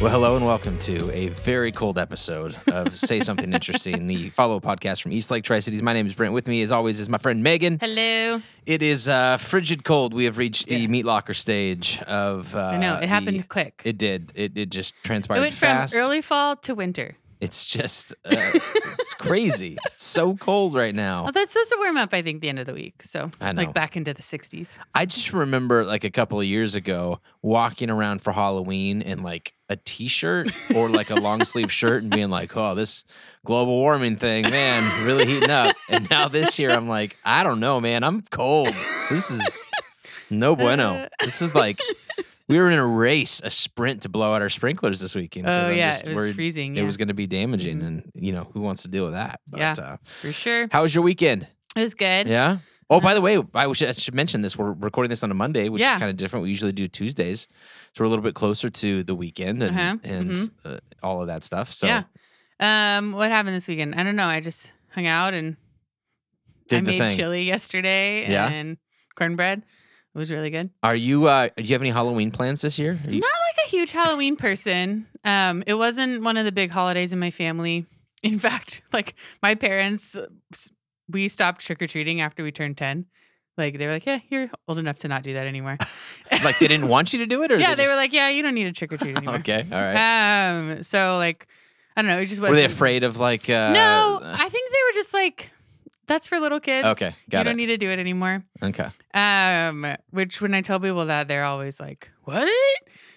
Well, 0.00 0.10
hello 0.10 0.34
and 0.36 0.46
welcome 0.46 0.78
to 0.78 1.10
a 1.12 1.28
very 1.28 1.72
cold 1.72 1.98
episode 1.98 2.56
of 2.68 2.98
Say 2.98 3.20
Something 3.20 3.52
Interesting, 3.52 4.06
the 4.06 4.30
follow 4.30 4.56
up 4.56 4.62
podcast 4.62 5.02
from 5.02 5.12
East 5.12 5.30
Lake 5.30 5.44
Tri 5.44 5.58
Cities. 5.58 5.82
My 5.82 5.92
name 5.92 6.06
is 6.06 6.14
Brent. 6.14 6.32
With 6.32 6.48
me, 6.48 6.62
as 6.62 6.72
always, 6.72 6.98
is 7.00 7.10
my 7.10 7.18
friend 7.18 7.42
Megan. 7.42 7.76
Hello. 7.78 8.40
It 8.64 8.82
is 8.82 9.08
uh, 9.08 9.36
frigid 9.36 9.84
cold. 9.84 10.14
We 10.14 10.24
have 10.24 10.38
reached 10.38 10.68
the 10.68 10.86
meat 10.86 11.04
locker 11.04 11.34
stage 11.34 12.00
of. 12.02 12.54
Uh, 12.56 12.60
I 12.60 12.76
know 12.78 12.94
it 12.96 13.00
the- 13.00 13.06
happened 13.08 13.46
quick. 13.50 13.82
It 13.84 13.98
did. 13.98 14.32
It, 14.34 14.56
it 14.56 14.70
just 14.70 14.94
transpired 15.04 15.36
It 15.36 15.40
went 15.42 15.52
fast. 15.52 15.92
from 15.92 16.02
early 16.02 16.22
fall 16.22 16.56
to 16.56 16.74
winter. 16.74 17.16
It's 17.40 17.66
just, 17.66 18.12
uh, 18.24 18.30
it's 18.30 19.14
crazy. 19.14 19.78
It's 19.86 20.04
so 20.04 20.36
cold 20.36 20.74
right 20.74 20.94
now. 20.94 21.24
Although 21.24 21.40
it's 21.40 21.52
supposed 21.52 21.70
to 21.70 21.76
warm 21.78 21.96
up, 21.96 22.12
I 22.12 22.22
think, 22.22 22.42
the 22.42 22.48
end 22.48 22.58
of 22.58 22.66
the 22.66 22.74
week. 22.74 23.02
So 23.02 23.30
like 23.40 23.72
back 23.72 23.96
into 23.96 24.12
the 24.12 24.22
60s. 24.22 24.76
I 24.94 25.06
just 25.06 25.32
remember 25.32 25.84
like 25.84 26.04
a 26.04 26.10
couple 26.10 26.38
of 26.38 26.46
years 26.46 26.74
ago 26.74 27.20
walking 27.42 27.90
around 27.90 28.20
for 28.20 28.32
Halloween 28.32 29.00
in 29.02 29.22
like 29.22 29.54
a 29.70 29.76
t-shirt 29.76 30.50
or 30.74 30.88
like 30.90 31.10
a 31.10 31.14
long 31.14 31.44
sleeve 31.44 31.72
shirt 31.72 32.02
and 32.02 32.10
being 32.10 32.28
like, 32.28 32.56
"Oh, 32.56 32.74
this 32.74 33.04
global 33.44 33.76
warming 33.76 34.16
thing, 34.16 34.50
man, 34.50 35.06
really 35.06 35.26
heating 35.26 35.50
up." 35.50 35.76
And 35.88 36.10
now 36.10 36.28
this 36.28 36.58
year 36.58 36.70
I'm 36.70 36.88
like, 36.88 37.16
"I 37.24 37.44
don't 37.44 37.60
know, 37.60 37.80
man. 37.80 38.02
I'm 38.02 38.22
cold. 38.22 38.74
This 39.08 39.30
is 39.30 39.62
no 40.30 40.56
bueno. 40.56 41.08
This 41.20 41.40
is 41.40 41.54
like 41.54 41.80
we 42.50 42.58
were 42.58 42.68
in 42.68 42.78
a 42.78 42.86
race, 42.86 43.40
a 43.44 43.48
sprint 43.50 44.02
to 44.02 44.08
blow 44.08 44.34
out 44.34 44.42
our 44.42 44.50
sprinklers 44.50 45.00
this 45.00 45.14
weekend. 45.14 45.46
Oh, 45.48 45.70
yeah, 45.70 45.96
it 46.04 46.14
was 46.14 46.34
freezing, 46.34 46.72
It 46.72 46.74
yeah. 46.74 46.80
Mm-hmm. 46.80 46.86
was 46.86 46.96
going 46.96 47.08
to 47.08 47.14
be 47.14 47.26
damaging, 47.26 47.80
and 47.82 48.10
you 48.14 48.32
know 48.32 48.50
who 48.52 48.60
wants 48.60 48.82
to 48.82 48.88
deal 48.88 49.04
with 49.04 49.14
that? 49.14 49.40
But, 49.50 49.60
Yeah. 49.60 49.74
Uh, 49.78 49.96
For 50.20 50.32
sure. 50.32 50.68
how 50.70 50.82
was 50.82 50.94
your 50.94 51.02
weekend? 51.04 51.46
It 51.76 51.80
was 51.80 51.94
good. 51.94 52.26
Yeah. 52.26 52.58
Oh, 52.90 53.00
by 53.00 53.14
the 53.14 53.20
way, 53.20 53.38
I 53.54 53.72
should, 53.72 53.88
I 53.88 53.92
should 53.92 54.14
mention 54.16 54.42
this. 54.42 54.58
We're 54.58 54.72
recording 54.72 55.10
this 55.10 55.22
on 55.22 55.30
a 55.30 55.34
Monday, 55.34 55.68
which 55.68 55.80
Yeah. 55.80 55.94
is 55.94 56.00
kind 56.00 56.10
of 56.10 56.16
different. 56.16 56.42
We 56.42 56.48
usually 56.50 56.72
do 56.72 56.88
Tuesdays, 56.88 57.46
so 57.94 58.02
we're 58.02 58.06
a 58.06 58.08
little 58.10 58.24
bit 58.24 58.34
closer 58.34 58.68
to 58.68 59.04
the 59.04 59.14
weekend 59.14 59.62
and 59.62 59.78
Uh-huh. 59.78 59.96
and 60.02 60.50
uh, 60.64 60.78
all 61.02 61.20
of 61.20 61.28
that 61.28 61.44
stuff. 61.44 61.72
So 61.72 61.86
Yeah. 61.86 62.02
Um, 62.58 63.12
what 63.12 63.30
happened 63.30 63.54
this 63.54 63.68
weekend? 63.68 63.94
I 63.94 64.02
don't 64.02 64.16
know. 64.16 64.26
I 64.26 64.40
just 64.40 64.72
hung 64.90 65.06
out 65.06 65.32
and 65.34 65.56
did 66.68 66.78
I 66.78 66.80
made 66.82 66.98
thing. 66.98 67.16
chili 67.16 67.44
yesterday 67.44 68.28
Yeah? 68.30 68.48
and 68.50 68.76
cornbread. 69.14 69.62
It 70.14 70.18
was 70.18 70.32
really 70.32 70.50
good. 70.50 70.70
Are 70.82 70.96
you? 70.96 71.26
Uh, 71.28 71.48
do 71.56 71.62
you 71.62 71.74
have 71.74 71.82
any 71.82 71.90
Halloween 71.90 72.30
plans 72.30 72.60
this 72.62 72.78
year? 72.78 72.98
You- 73.08 73.20
Not 73.20 73.28
like 73.30 73.66
a 73.66 73.68
huge 73.68 73.92
Halloween 73.92 74.36
person. 74.36 75.06
Um, 75.24 75.62
it 75.66 75.74
wasn't 75.74 76.24
one 76.24 76.36
of 76.36 76.44
the 76.44 76.52
big 76.52 76.70
holidays 76.70 77.12
in 77.12 77.18
my 77.18 77.30
family. 77.30 77.86
In 78.22 78.38
fact, 78.38 78.82
like 78.92 79.14
my 79.42 79.54
parents, 79.54 80.16
we 81.08 81.28
stopped 81.28 81.64
trick 81.64 81.80
or 81.80 81.86
treating 81.86 82.20
after 82.20 82.42
we 82.42 82.52
turned 82.52 82.76
ten. 82.76 83.06
Like 83.56 83.78
they 83.78 83.86
were 83.86 83.92
like, 83.92 84.04
"Yeah, 84.06 84.18
you're 84.28 84.50
old 84.68 84.78
enough 84.78 84.98
to 84.98 85.08
not 85.08 85.22
do 85.22 85.34
that 85.34 85.46
anymore." 85.46 85.78
like 86.44 86.58
they 86.58 86.66
didn't 86.68 86.88
want 86.88 87.12
you 87.12 87.20
to 87.20 87.26
do 87.26 87.42
it, 87.44 87.52
or 87.52 87.58
yeah, 87.60 87.74
they 87.74 87.84
were 87.84 87.88
just- 87.90 87.96
like, 87.98 88.12
"Yeah, 88.12 88.28
you 88.30 88.42
don't 88.42 88.54
need 88.54 88.66
a 88.66 88.72
trick 88.72 88.92
or 88.92 88.96
treat 88.98 89.16
anymore." 89.16 89.36
okay, 89.36 89.64
all 89.72 89.78
right. 89.80 90.48
Um, 90.76 90.82
so 90.82 91.16
like, 91.18 91.46
I 91.96 92.02
don't 92.02 92.08
know. 92.10 92.18
It 92.20 92.26
just 92.26 92.40
wasn't. 92.40 92.50
were 92.50 92.56
they 92.56 92.64
afraid 92.64 93.04
of 93.04 93.18
like? 93.18 93.48
Uh, 93.48 93.72
No, 93.72 94.20
I 94.22 94.48
think 94.48 94.70
they 94.72 94.78
were 94.88 94.94
just 94.94 95.14
like, 95.14 95.50
"That's 96.10 96.26
for 96.28 96.38
little 96.38 96.60
kids." 96.60 96.86
Okay, 96.88 97.06
you 97.08 97.30
got 97.30 97.44
don't 97.44 97.56
need 97.56 97.66
to 97.66 97.78
do 97.78 97.88
it 97.88 97.98
anymore. 97.98 98.44
Okay. 98.62 98.88
Um, 99.14 99.86
which 100.10 100.42
when 100.42 100.52
I 100.52 100.60
tell 100.60 100.78
people 100.78 101.06
that, 101.06 101.26
they're 101.28 101.44
always 101.44 101.80
like, 101.80 102.10
"What?" 102.24 102.46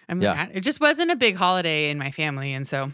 I'm 0.08 0.22
Yeah. 0.22 0.34
like, 0.34 0.50
it 0.54 0.62
just 0.62 0.80
wasn't 0.80 1.12
a 1.12 1.16
big 1.16 1.36
holiday 1.36 1.90
in 1.90 1.98
my 1.98 2.12
family, 2.12 2.54
and 2.54 2.66
so 2.68 2.92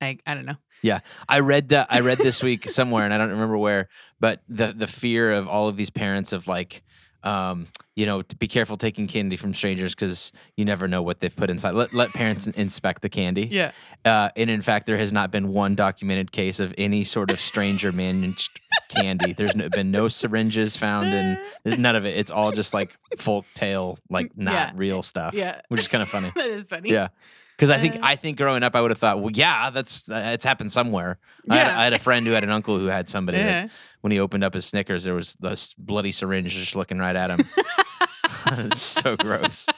I 0.00 0.18
I 0.26 0.34
don't 0.34 0.46
know. 0.46 0.56
Yeah, 0.82 1.00
I 1.28 1.40
read 1.40 1.72
uh, 1.72 1.86
I 1.88 2.00
read 2.00 2.18
this 2.18 2.42
week 2.42 2.68
somewhere, 2.68 3.04
and 3.04 3.12
I 3.14 3.18
don't 3.18 3.30
remember 3.30 3.56
where, 3.58 3.88
but 4.20 4.42
the 4.48 4.72
the 4.72 4.86
fear 4.86 5.32
of 5.32 5.48
all 5.48 5.68
of 5.68 5.76
these 5.76 5.90
parents 5.90 6.32
of 6.34 6.46
like, 6.46 6.82
um, 7.22 7.66
you 7.94 8.04
know, 8.04 8.20
to 8.20 8.36
be 8.36 8.46
careful 8.46 8.76
taking 8.76 9.06
candy 9.08 9.36
from 9.36 9.54
strangers 9.54 9.94
because 9.94 10.32
you 10.56 10.64
never 10.66 10.86
know 10.86 11.00
what 11.02 11.20
they've 11.20 11.34
put 11.34 11.48
inside. 11.48 11.74
Let 11.74 11.94
let 11.94 12.10
parents 12.12 12.46
in- 12.46 12.52
inspect 12.56 13.00
the 13.00 13.08
candy. 13.08 13.46
Yeah. 13.50 13.72
Uh, 14.04 14.28
and 14.36 14.50
in 14.50 14.60
fact, 14.60 14.86
there 14.86 14.98
has 14.98 15.12
not 15.12 15.30
been 15.30 15.48
one 15.48 15.74
documented 15.76 16.30
case 16.30 16.60
of 16.60 16.74
any 16.76 17.02
sort 17.04 17.30
of 17.32 17.40
stranger 17.40 17.90
managed 17.90 18.60
candy. 18.88 19.32
There's 19.32 19.56
no, 19.56 19.68
been 19.68 19.90
no 19.90 20.08
syringes 20.08 20.76
found, 20.76 21.08
and 21.14 21.38
none 21.82 21.96
of 21.96 22.04
it. 22.04 22.16
It's 22.16 22.30
all 22.30 22.52
just 22.52 22.72
like 22.74 22.96
folk 23.18 23.44
tale, 23.54 23.98
like 24.10 24.36
not 24.36 24.52
Yeah. 24.54 24.72
real 24.74 25.02
stuff. 25.02 25.34
Yeah. 25.34 25.60
which 25.68 25.80
is 25.80 25.88
kind 25.88 26.02
of 26.02 26.08
funny. 26.08 26.32
That 26.36 26.46
is 26.46 26.68
funny. 26.68 26.90
Yeah. 26.90 27.08
Because 27.56 27.70
I 27.70 27.78
think 27.78 27.96
Uh, 27.96 28.00
I 28.02 28.16
think 28.16 28.36
growing 28.36 28.62
up 28.62 28.76
I 28.76 28.80
would 28.82 28.90
have 28.90 28.98
thought 28.98 29.20
well 29.22 29.30
yeah 29.32 29.70
that's 29.70 30.10
uh, 30.10 30.30
it's 30.34 30.44
happened 30.44 30.70
somewhere. 30.72 31.18
I, 31.50 31.56
had, 31.56 31.66
Yeah. 31.66 31.80
I 31.80 31.84
had 31.84 31.92
a 31.94 31.98
friend 31.98 32.26
who 32.26 32.32
had 32.34 32.44
an 32.44 32.50
uncle 32.50 32.78
who 32.78 32.86
had 32.86 33.08
somebody 33.08 33.38
Yeah. 33.38 33.62
that 33.62 33.70
when 34.02 34.10
he 34.12 34.20
opened 34.20 34.44
up 34.44 34.52
his 34.52 34.66
Snickers 34.66 35.04
there 35.04 35.14
was 35.14 35.34
this 35.40 35.72
bloody 35.74 36.12
syringe 36.12 36.52
just 36.52 36.76
looking 36.76 36.98
right 36.98 37.16
at 37.16 37.30
him. 37.30 37.40
it's 38.58 38.80
so 38.82 39.16
gross. 39.16 39.68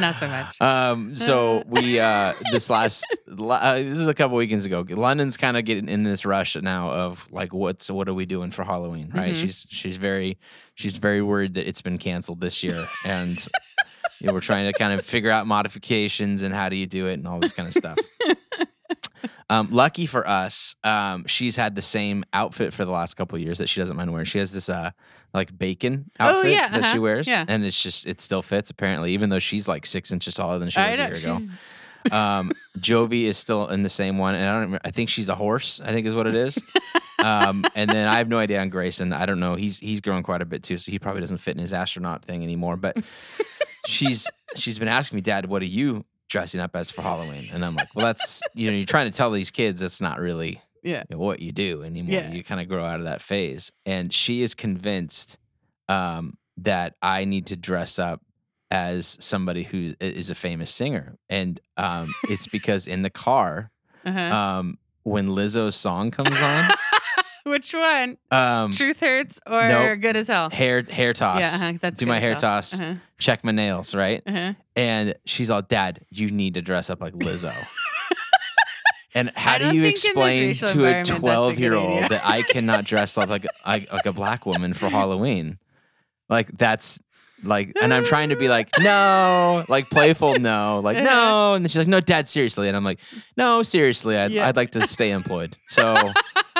Not 0.00 0.14
so 0.14 0.28
much. 0.28 0.60
Um, 0.60 1.16
so 1.16 1.62
we 1.66 1.98
uh, 2.00 2.34
this 2.50 2.68
last 2.70 3.04
uh, 3.28 3.74
this 3.74 3.98
is 3.98 4.08
a 4.08 4.14
couple 4.14 4.36
weekends 4.36 4.66
ago. 4.66 4.84
London's 4.88 5.36
kind 5.36 5.56
of 5.56 5.64
getting 5.64 5.88
in 5.88 6.02
this 6.04 6.24
rush 6.24 6.56
now 6.56 6.90
of 6.90 7.30
like 7.32 7.52
what's 7.52 7.90
what 7.90 8.08
are 8.08 8.14
we 8.14 8.26
doing 8.26 8.50
for 8.50 8.64
Halloween? 8.64 9.10
Right? 9.14 9.32
Mhm. 9.34 9.40
She's 9.40 9.66
she's 9.70 9.96
very 9.96 10.38
she's 10.74 10.96
very 10.96 11.22
worried 11.22 11.54
that 11.54 11.68
it's 11.68 11.82
been 11.82 11.98
canceled 11.98 12.40
this 12.40 12.62
year, 12.62 12.88
and 13.04 13.36
you 14.20 14.26
know, 14.26 14.32
we're 14.32 14.40
trying 14.40 14.70
to 14.70 14.78
kind 14.78 14.98
of 14.98 15.04
figure 15.04 15.30
out 15.30 15.46
modifications 15.46 16.42
and 16.42 16.54
how 16.54 16.68
do 16.68 16.76
you 16.76 16.86
do 16.86 17.06
it 17.06 17.14
and 17.14 17.26
all 17.26 17.40
this 17.40 17.52
kind 17.52 17.68
of 17.68 17.74
stuff. 17.74 17.98
Um, 19.50 19.68
lucky 19.70 20.06
for 20.06 20.26
us, 20.26 20.76
um, 20.82 21.26
she's 21.26 21.56
had 21.56 21.74
the 21.74 21.82
same 21.82 22.24
outfit 22.32 22.72
for 22.72 22.86
the 22.86 22.90
last 22.90 23.14
couple 23.18 23.36
of 23.36 23.42
years 23.42 23.58
that 23.58 23.68
she 23.68 23.80
doesn't 23.80 23.96
mind 23.98 24.10
wearing. 24.10 24.24
She 24.24 24.38
has 24.38 24.50
this 24.54 24.70
uh, 24.70 24.92
like 25.34 25.56
bacon 25.56 26.10
Oh, 26.20 26.38
outfit 26.38 26.52
yeah, 26.52 26.68
that 26.68 26.84
she 26.84 26.90
uh-huh, 26.92 27.00
wears, 27.00 27.26
yeah. 27.26 27.44
and 27.48 27.64
it's 27.64 27.82
just 27.82 28.06
it 28.06 28.20
still 28.20 28.42
fits 28.42 28.70
apparently, 28.70 29.12
even 29.12 29.30
though 29.30 29.38
she's 29.38 29.66
like 29.68 29.86
six 29.86 30.12
inches 30.12 30.34
taller 30.34 30.58
than 30.58 30.68
she 30.68 30.80
was 30.80 30.94
a 30.94 30.96
know. 30.98 31.06
year 31.06 31.14
ago. 31.14 31.38
Um, 32.10 32.50
Jovi 32.78 33.26
is 33.26 33.38
still 33.38 33.68
in 33.68 33.82
the 33.82 33.88
same 33.88 34.18
one, 34.18 34.34
and 34.34 34.42
I 34.44 34.52
don't. 34.54 34.60
Remember, 34.62 34.80
I 34.84 34.90
think 34.90 35.08
she's 35.08 35.28
a 35.28 35.36
horse. 35.36 35.80
I 35.80 35.92
think 35.92 36.04
is 36.08 36.16
what 36.16 36.26
it 36.26 36.34
is. 36.34 36.60
Um, 37.18 37.64
and 37.76 37.88
then 37.88 38.08
I 38.08 38.18
have 38.18 38.28
no 38.28 38.38
idea 38.38 38.60
on 38.60 38.68
Grayson. 38.68 39.12
I 39.12 39.26
don't 39.26 39.38
know. 39.38 39.54
He's 39.54 39.78
he's 39.78 40.00
grown 40.00 40.24
quite 40.24 40.42
a 40.42 40.44
bit 40.44 40.64
too, 40.64 40.76
so 40.76 40.90
he 40.90 40.98
probably 40.98 41.20
doesn't 41.20 41.38
fit 41.38 41.54
in 41.54 41.60
his 41.60 41.72
astronaut 41.72 42.24
thing 42.24 42.42
anymore. 42.42 42.76
But 42.76 42.96
she's 43.86 44.28
she's 44.56 44.80
been 44.80 44.88
asking 44.88 45.16
me, 45.16 45.22
Dad, 45.22 45.46
what 45.46 45.62
are 45.62 45.66
you 45.66 46.04
dressing 46.28 46.60
up 46.60 46.74
as 46.74 46.90
for 46.90 47.02
Halloween? 47.02 47.48
And 47.52 47.64
I'm 47.64 47.76
like, 47.76 47.94
well, 47.94 48.06
that's 48.06 48.42
you 48.54 48.68
know, 48.68 48.76
you're 48.76 48.86
trying 48.86 49.08
to 49.08 49.16
tell 49.16 49.30
these 49.30 49.52
kids 49.52 49.80
that's 49.80 50.00
not 50.00 50.18
really 50.18 50.60
yeah. 50.82 51.04
you 51.08 51.16
know, 51.16 51.18
what 51.18 51.40
you 51.40 51.52
do 51.52 51.82
anymore. 51.82 52.12
Yeah. 52.14 52.32
You 52.32 52.42
kind 52.44 52.60
of 52.60 52.68
grow 52.68 52.84
out 52.84 52.98
of 53.00 53.04
that 53.06 53.20
phase. 53.22 53.70
And 53.86 54.12
she 54.12 54.42
is 54.42 54.54
convinced 54.54 55.38
um, 55.88 56.36
that 56.58 56.94
I 57.02 57.24
need 57.24 57.46
to 57.46 57.56
dress 57.56 57.98
up 57.98 58.20
as 58.70 59.16
somebody 59.20 59.64
who 59.64 59.92
is 60.00 60.30
a 60.30 60.34
famous 60.34 60.70
singer. 60.70 61.18
And 61.28 61.60
um, 61.76 62.12
it's 62.28 62.46
because 62.58 62.86
in 62.88 63.02
the 63.02 63.10
car, 63.10 63.70
Uh-huh. 64.04 64.18
um, 64.20 64.78
when 65.04 65.28
Lizzo's 65.28 65.74
song 65.76 66.10
comes 66.10 66.40
on, 66.40 66.70
Which 67.44 67.74
one? 67.74 68.18
um, 68.30 68.70
Truth 68.70 69.00
hurts 69.00 69.40
or 69.50 69.66
nope. 69.66 70.00
good 70.00 70.16
as 70.16 70.28
hell? 70.28 70.48
hair 70.50 70.82
hair 70.88 71.12
toss. 71.12 71.40
Yeah, 71.60 71.68
uh-huh, 71.70 71.78
that's 71.80 71.98
Do 71.98 72.06
my 72.06 72.20
hair 72.20 72.30
hell. 72.30 72.38
toss. 72.40 72.78
Uh-huh. 72.80 72.94
Check 73.18 73.42
my 73.44 73.50
nails, 73.50 73.94
right? 73.96 74.22
Uh-huh. 74.24 74.52
And 74.76 75.14
she's 75.26 75.50
all, 75.50 75.60
Dad, 75.62 76.00
you 76.08 76.30
need 76.30 76.54
to 76.54 76.62
dress 76.62 76.88
up 76.88 77.00
like 77.00 77.14
Lizzo. 77.14 77.52
And 79.14 79.30
how 79.36 79.58
do 79.58 79.66
you 79.66 79.70
think 79.70 79.76
in 79.82 79.90
this 79.90 80.04
explain 80.04 80.54
to 80.54 80.64
a 80.64 80.68
environment 80.72 81.06
that's 81.06 81.10
a 81.10 81.12
good 81.12 81.20
12 81.20 81.58
year 81.58 81.74
old 81.74 82.02
that 82.10 82.22
I 82.24 82.42
cannot 82.48 82.84
dress 82.84 83.18
up 83.18 83.28
like, 83.28 83.46
like 83.66 83.92
like 83.92 84.06
a 84.06 84.12
black 84.12 84.46
woman 84.46 84.72
for 84.72 84.88
Halloween? 84.88 85.58
Like 86.28 86.48
that's 86.56 86.98
like, 87.44 87.72
and 87.82 87.92
I'm 87.92 88.04
trying 88.04 88.28
to 88.30 88.36
be 88.36 88.48
like, 88.48 88.68
no, 88.80 89.64
like 89.68 89.90
playful, 89.90 90.38
no, 90.38 90.80
like 90.82 90.96
Uh-huh. 90.98 91.04
no, 91.04 91.54
and 91.54 91.64
then 91.64 91.68
she's 91.68 91.78
like, 91.78 91.88
no, 91.88 92.00
Dad, 92.00 92.28
seriously, 92.28 92.68
and 92.68 92.76
I'm 92.76 92.84
like, 92.84 93.00
no, 93.36 93.62
seriously, 93.62 94.16
I'd, 94.16 94.30
Yeah. 94.30 94.46
I'd 94.46 94.56
like 94.56 94.70
to 94.72 94.86
stay 94.86 95.10
employed, 95.10 95.56
so 95.68 95.96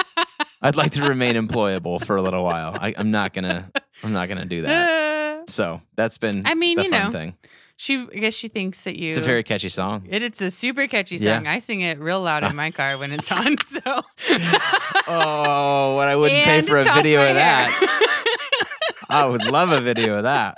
I'd 0.62 0.76
like 0.76 0.92
to 0.92 1.04
remain 1.08 1.34
employable 1.36 2.04
for 2.04 2.16
a 2.16 2.22
little 2.22 2.44
while. 2.44 2.76
I, 2.78 2.94
I'm 2.96 3.10
not 3.10 3.32
gonna, 3.32 3.70
I'm 4.02 4.12
not 4.12 4.28
gonna 4.28 4.44
do 4.44 4.62
that. 4.62 5.48
So 5.50 5.80
that's 5.96 6.18
been, 6.18 6.42
I 6.46 6.54
mean, 6.54 6.76
the 6.76 6.84
you 6.84 6.90
fun 6.90 7.04
know, 7.06 7.10
thing. 7.10 7.34
She, 7.82 7.98
I 8.14 8.18
guess 8.18 8.34
she 8.34 8.46
thinks 8.46 8.84
that 8.84 8.96
you. 8.96 9.08
It's 9.08 9.18
a 9.18 9.22
very 9.22 9.42
catchy 9.42 9.68
song. 9.68 10.06
It, 10.08 10.22
it's 10.22 10.40
a 10.40 10.52
super 10.52 10.86
catchy 10.86 11.16
Yeah. 11.16 11.38
song. 11.38 11.48
I 11.48 11.58
sing 11.58 11.80
it 11.80 11.98
real 11.98 12.20
loud 12.20 12.44
in 12.44 12.54
my 12.54 12.70
car 12.78 12.96
when 12.96 13.10
it's 13.10 13.30
on. 13.32 13.56
So. 13.58 14.02
Oh, 15.08 15.96
what 15.96 16.06
I 16.06 16.14
wouldn't 16.14 16.44
pay 16.44 16.62
for 16.62 16.78
a 16.78 16.84
video 16.84 17.28
of 17.28 17.34
that. 17.34 17.70
I 19.08 19.26
would 19.26 19.50
love 19.50 19.72
a 19.72 19.80
video 19.80 20.16
of 20.18 20.22
that. 20.22 20.54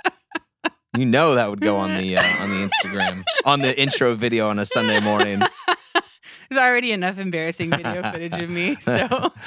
You 0.95 1.05
know 1.05 1.33
that 1.35 1.49
would 1.49 1.61
go 1.61 1.77
on 1.77 1.97
the 1.97 2.17
uh, 2.17 2.43
on 2.43 2.49
the 2.51 2.69
Instagram 2.69 3.23
on 3.43 3.59
the 3.61 3.77
intro 3.81 4.13
video 4.15 4.49
on 4.49 4.59
a 4.59 4.65
Sunday 4.65 4.99
morning. 5.01 5.39
There's 6.49 6.61
already 6.63 6.91
enough 6.91 7.17
embarrassing 7.17 7.71
video 7.71 8.03
footage 8.03 8.39
of 8.39 8.49
me. 8.49 8.75
So. 8.75 9.31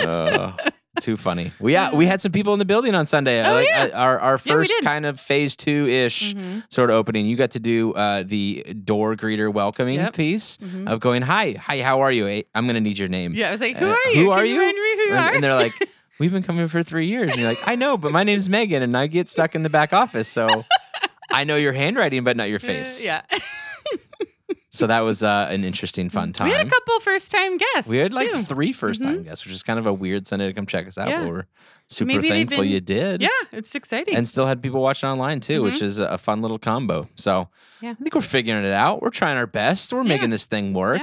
Oh, 0.00 0.54
too 1.00 1.16
funny. 1.16 1.52
We 1.60 1.72
yeah, 1.72 1.94
we 1.94 2.06
had 2.06 2.20
some 2.20 2.32
people 2.32 2.52
in 2.52 2.58
the 2.58 2.64
building 2.64 2.94
on 2.94 3.06
Sunday. 3.06 3.44
Oh, 3.46 3.54
like, 3.54 3.68
yeah. 3.68 3.84
uh, 3.92 3.98
our 3.98 4.18
our 4.20 4.38
first 4.38 4.70
did. 4.70 4.84
kind 4.84 5.06
of 5.06 5.18
phase 5.20 5.56
two 5.56 5.86
ish 5.86 6.34
Mhm. 6.34 6.64
sort 6.70 6.90
of 6.90 6.96
opening. 6.96 7.26
You 7.26 7.36
got 7.36 7.52
to 7.52 7.60
do 7.60 7.92
uh, 7.94 8.22
the 8.26 8.62
door 8.84 9.14
greeter 9.16 9.52
welcoming 9.52 9.96
Yep. 9.96 10.14
piece 10.14 10.58
Mhm. 10.58 10.88
of 10.88 11.00
going, 11.00 11.22
"Hi, 11.22 11.52
hi, 11.60 11.80
how 11.82 12.00
are 12.00 12.12
you? 12.12 12.26
I'm 12.54 12.66
gonna 12.66 12.80
need 12.80 12.98
your 12.98 13.08
name." 13.08 13.34
Yeah, 13.34 13.48
I 13.48 13.52
was 13.52 13.60
like, 13.60 13.76
who 13.76 13.86
Uh, 13.86 13.90
are 13.94 14.08
you? 14.12 14.14
who 14.24 14.30
Can 14.30 14.38
are 14.38 14.44
you 14.44 14.54
who 14.60 15.10
and, 15.14 15.18
are? 15.24 15.34
and 15.34 15.44
they're 15.44 15.54
like, 15.54 15.74
"We've 16.18 16.32
been 16.32 16.42
coming 16.42 16.68
for 16.68 16.82
three 16.82 17.06
years." 17.06 17.32
And 17.32 17.40
you're 17.40 17.48
like, 17.50 17.60
"I 17.66 17.74
know, 17.74 17.96
but 17.96 18.12
my 18.12 18.22
name's 18.24 18.48
Megan, 18.48 18.82
and 18.82 18.96
I 18.96 19.06
get 19.06 19.28
stuck 19.28 19.54
in 19.54 19.62
the 19.62 19.70
back 19.70 19.92
office, 19.92 20.28
so 20.28 20.46
I 21.30 21.44
know 21.44 21.56
your 21.56 21.72
handwriting, 21.72 22.24
but 22.24 22.36
not 22.36 22.48
your 22.48 22.58
face." 22.60 23.04
Yeah. 23.04 23.22
so 24.70 24.86
that 24.86 25.00
was 25.00 25.22
uh, 25.22 25.46
an 25.50 25.64
interesting, 25.64 26.10
fun 26.10 26.32
time. 26.32 26.46
We 26.48 26.52
had 26.52 26.66
a 26.66 26.70
couple 26.70 27.00
first 27.00 27.30
time 27.30 27.56
guests. 27.56 27.90
We 27.90 27.98
had 27.98 28.12
like 28.12 28.30
too. 28.30 28.38
three 28.42 28.72
first 28.72 29.02
time 29.02 29.22
guests, 29.22 29.44
which 29.44 29.54
is 29.54 29.62
kind 29.62 29.78
of 29.78 29.86
a 29.86 29.92
weird 29.92 30.26
Sunday 30.26 30.46
to 30.46 30.52
come 30.52 30.66
check 30.66 30.86
us 30.86 30.98
out. 30.98 31.08
Yeah. 31.08 31.22
But 31.22 31.28
we're 31.30 31.46
super 31.88 32.06
Maybe 32.08 32.28
thankful 32.28 32.62
been- 32.64 32.72
you 32.72 32.80
did. 32.80 33.22
Yeah, 33.22 33.28
it's 33.52 33.74
exciting. 33.74 34.14
And 34.14 34.26
still 34.28 34.46
had 34.46 34.62
people 34.62 34.80
watching 34.82 35.08
online 35.08 35.40
too, 35.40 35.62
which 35.62 35.80
is 35.82 35.98
a 35.98 36.18
fun 36.18 36.42
little 36.42 36.58
combo. 36.58 37.08
So 37.16 37.48
Yeah. 37.80 37.90
I 37.90 37.94
think 37.94 38.14
we're 38.14 38.20
figuring 38.20 38.64
it 38.64 38.72
out. 38.72 39.00
We're 39.02 39.10
trying 39.10 39.36
our 39.38 39.46
best. 39.46 39.92
We're 39.92 40.02
Yeah. 40.02 40.08
making 40.08 40.30
this 40.30 40.46
thing 40.46 40.74
work. 40.74 41.00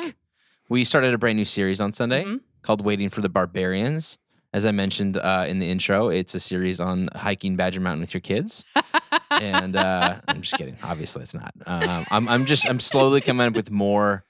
We 0.69 0.83
started 0.83 1.13
a 1.13 1.17
brand 1.17 1.37
new 1.37 1.45
series 1.45 1.79
on 1.81 1.91
Sunday 1.93 2.23
Mhm. 2.23 2.41
called 2.63 2.83
Waiting 2.85 3.09
for 3.09 3.21
the 3.21 3.29
Barbarians. 3.29 4.17
As 4.55 4.65
I 4.65 4.71
mentioned 4.71 5.17
uh, 5.17 5.43
in 5.49 5.59
the 5.59 5.69
intro, 5.69 6.07
it's 6.07 6.33
a 6.33 6.39
series 6.39 6.79
on 6.79 7.07
hiking 7.13 7.57
Badger 7.57 7.81
Mountain 7.81 7.99
with 7.99 8.13
your 8.13 8.21
kids. 8.21 8.63
and 9.29 9.75
uh, 9.75 10.21
I'm 10.29 10.39
just 10.41 10.53
kidding. 10.53 10.77
Obviously, 10.81 11.23
it's 11.23 11.33
not. 11.33 11.53
Um, 11.65 12.05
I'm, 12.09 12.29
I'm 12.29 12.45
just 12.45 12.65
I'm 12.69 12.79
slowly 12.79 13.19
coming 13.19 13.45
up 13.47 13.53
with 13.53 13.69
more. 13.69 14.23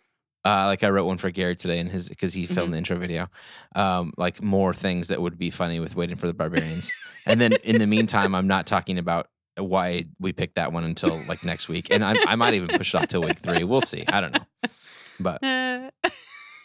Uh, 0.43 0.65
like 0.65 0.83
I 0.83 0.89
wrote 0.89 1.05
one 1.05 1.19
for 1.19 1.29
Gary 1.29 1.55
today, 1.55 1.77
and 1.77 1.91
his 1.91 2.09
because 2.09 2.33
he 2.33 2.47
filmed 2.47 2.69
Mhm. 2.69 2.71
the 2.71 2.77
intro 2.79 2.97
video. 2.97 3.27
Um, 3.75 4.13
like 4.17 4.41
more 4.41 4.73
things 4.73 5.09
that 5.09 5.21
would 5.21 5.37
be 5.37 5.51
funny 5.51 5.79
with 5.79 5.95
waiting 5.95 6.15
for 6.15 6.25
the 6.25 6.33
barbarians. 6.33 6.91
and 7.27 7.39
then 7.39 7.53
in 7.63 7.77
the 7.77 7.85
meantime, 7.87 8.33
I'm 8.33 8.47
not 8.47 8.65
talking 8.65 8.97
about 8.97 9.27
why 9.57 10.05
we 10.19 10.33
picked 10.33 10.55
that 10.55 10.73
one 10.73 10.85
until 10.85 11.21
like 11.27 11.43
next 11.43 11.69
week, 11.69 11.89
and 11.91 12.03
I, 12.03 12.15
I 12.27 12.35
might 12.35 12.55
even 12.55 12.69
push 12.69 12.95
it 12.95 12.97
off 12.97 13.07
till 13.09 13.21
week 13.21 13.37
three. 13.37 13.63
We'll 13.63 13.81
see. 13.81 14.05
I 14.07 14.21
don't 14.21 14.33
know, 14.33 14.69
but 15.19 15.43
Uh, 15.43 15.91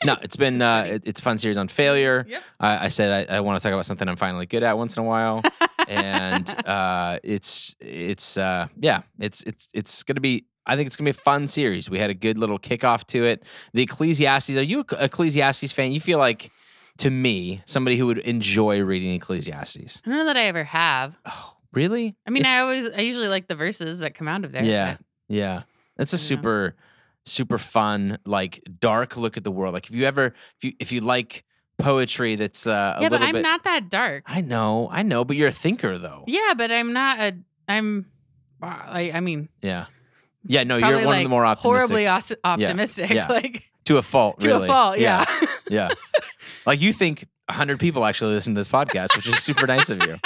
no, 0.04 0.16
it's 0.22 0.36
been 0.36 0.62
uh, 0.62 0.84
it, 0.88 1.02
it's 1.06 1.20
a 1.20 1.22
fun 1.22 1.38
series 1.38 1.56
on 1.56 1.68
failure. 1.68 2.24
Yep. 2.28 2.42
I, 2.58 2.84
I 2.86 2.88
said 2.88 3.30
I, 3.30 3.36
I 3.36 3.40
want 3.40 3.60
to 3.60 3.62
talk 3.62 3.72
about 3.72 3.86
something 3.86 4.08
I'm 4.08 4.16
finally 4.16 4.46
good 4.46 4.62
at 4.62 4.76
once 4.76 4.96
in 4.96 5.02
a 5.02 5.06
while, 5.06 5.42
and 5.88 6.48
uh, 6.66 7.18
it's 7.22 7.74
it's 7.80 8.36
uh, 8.36 8.68
yeah, 8.78 9.02
it's 9.18 9.42
it's 9.42 9.68
it's 9.74 10.02
gonna 10.02 10.20
be. 10.20 10.46
I 10.66 10.76
think 10.76 10.86
it's 10.86 10.96
gonna 10.96 11.06
be 11.06 11.18
a 11.18 11.22
fun 11.22 11.46
series. 11.46 11.90
We 11.90 11.98
had 11.98 12.10
a 12.10 12.14
good 12.14 12.38
little 12.38 12.58
kickoff 12.58 13.04
to 13.08 13.24
it. 13.24 13.44
The 13.72 13.82
Ecclesiastes. 13.82 14.56
Are 14.56 14.62
you 14.62 14.84
a 14.92 15.04
Ecclesiastes 15.04 15.72
fan? 15.72 15.92
You 15.92 16.00
feel 16.00 16.18
like, 16.18 16.50
to 16.98 17.10
me, 17.10 17.62
somebody 17.64 17.96
who 17.96 18.06
would 18.06 18.18
enjoy 18.18 18.82
reading 18.82 19.12
Ecclesiastes. 19.12 20.02
I 20.04 20.08
don't 20.08 20.18
know 20.18 20.26
that 20.26 20.36
I 20.36 20.44
ever 20.44 20.64
have. 20.64 21.18
Oh, 21.26 21.56
really? 21.72 22.14
I 22.26 22.30
mean, 22.30 22.46
I 22.46 22.58
always, 22.58 22.88
I 22.88 23.00
usually 23.00 23.28
like 23.28 23.48
the 23.48 23.54
verses 23.54 24.00
that 24.00 24.14
come 24.14 24.28
out 24.28 24.44
of 24.44 24.52
there. 24.52 24.62
Yeah. 24.62 24.96
Yeah. 25.28 25.62
It's 25.98 26.12
a 26.12 26.16
don't 26.16 26.42
know. 26.42 26.72
Super 27.26 27.58
fun 27.58 28.18
like 28.24 28.62
dark 28.78 29.16
look 29.16 29.36
at 29.36 29.44
the 29.44 29.50
world. 29.50 29.74
Like 29.74 29.86
if 29.88 29.94
you 29.94 30.04
ever 30.06 30.26
if 30.58 30.64
you 30.64 30.72
if 30.78 30.92
you 30.92 31.00
like 31.00 31.44
poetry 31.78 32.36
that's 32.36 32.66
uh, 32.66 32.94
a 32.98 33.02
yeah, 33.02 33.08
but 33.08 33.22
I'm 33.22 33.32
bit 33.32 33.42
not 33.42 33.64
that 33.64 33.88
dark. 33.90 34.24
I 34.26 34.40
know. 34.40 34.88
I 34.90 35.02
know, 35.02 35.24
but 35.24 35.36
you're 35.36 35.48
a 35.48 35.52
thinker 35.52 35.98
though. 35.98 36.24
Yeah, 36.26 36.54
but 36.56 36.70
I'm 36.70 36.92
not 36.92 37.18
a. 37.20 37.36
I'm. 37.68 38.06
uh, 38.62 38.66
I, 38.66 39.12
I 39.14 39.20
mean, 39.20 39.48
Yeah. 39.62 39.86
Yeah, 40.46 40.64
no, 40.64 40.78
you're 40.78 40.96
one 40.96 41.04
like 41.04 41.18
of 41.18 41.24
the 41.24 41.28
more 41.28 41.44
optimistic 41.44 41.78
horribly 41.80 42.06
os- 42.06 42.32
optimistic. 42.44 43.10
Yeah. 43.10 43.26
Like 43.30 43.70
to 43.84 43.98
a 43.98 44.02
fault, 44.02 44.42
Really. 44.42 44.58
to 44.60 44.64
a 44.64 44.66
fault. 44.66 44.98
Yeah. 44.98 45.24
Yeah. 45.68 45.90
like 46.66 46.80
you 46.80 46.92
think 46.94 47.26
100 47.48 47.78
people 47.78 48.04
actually 48.06 48.34
listen 48.34 48.54
to 48.54 48.58
this 48.60 48.68
podcast, 48.68 49.16
which 49.16 49.26
is 49.26 49.38
super 49.42 49.66
nice 49.66 49.90
of 49.90 50.02
you. 50.02 50.18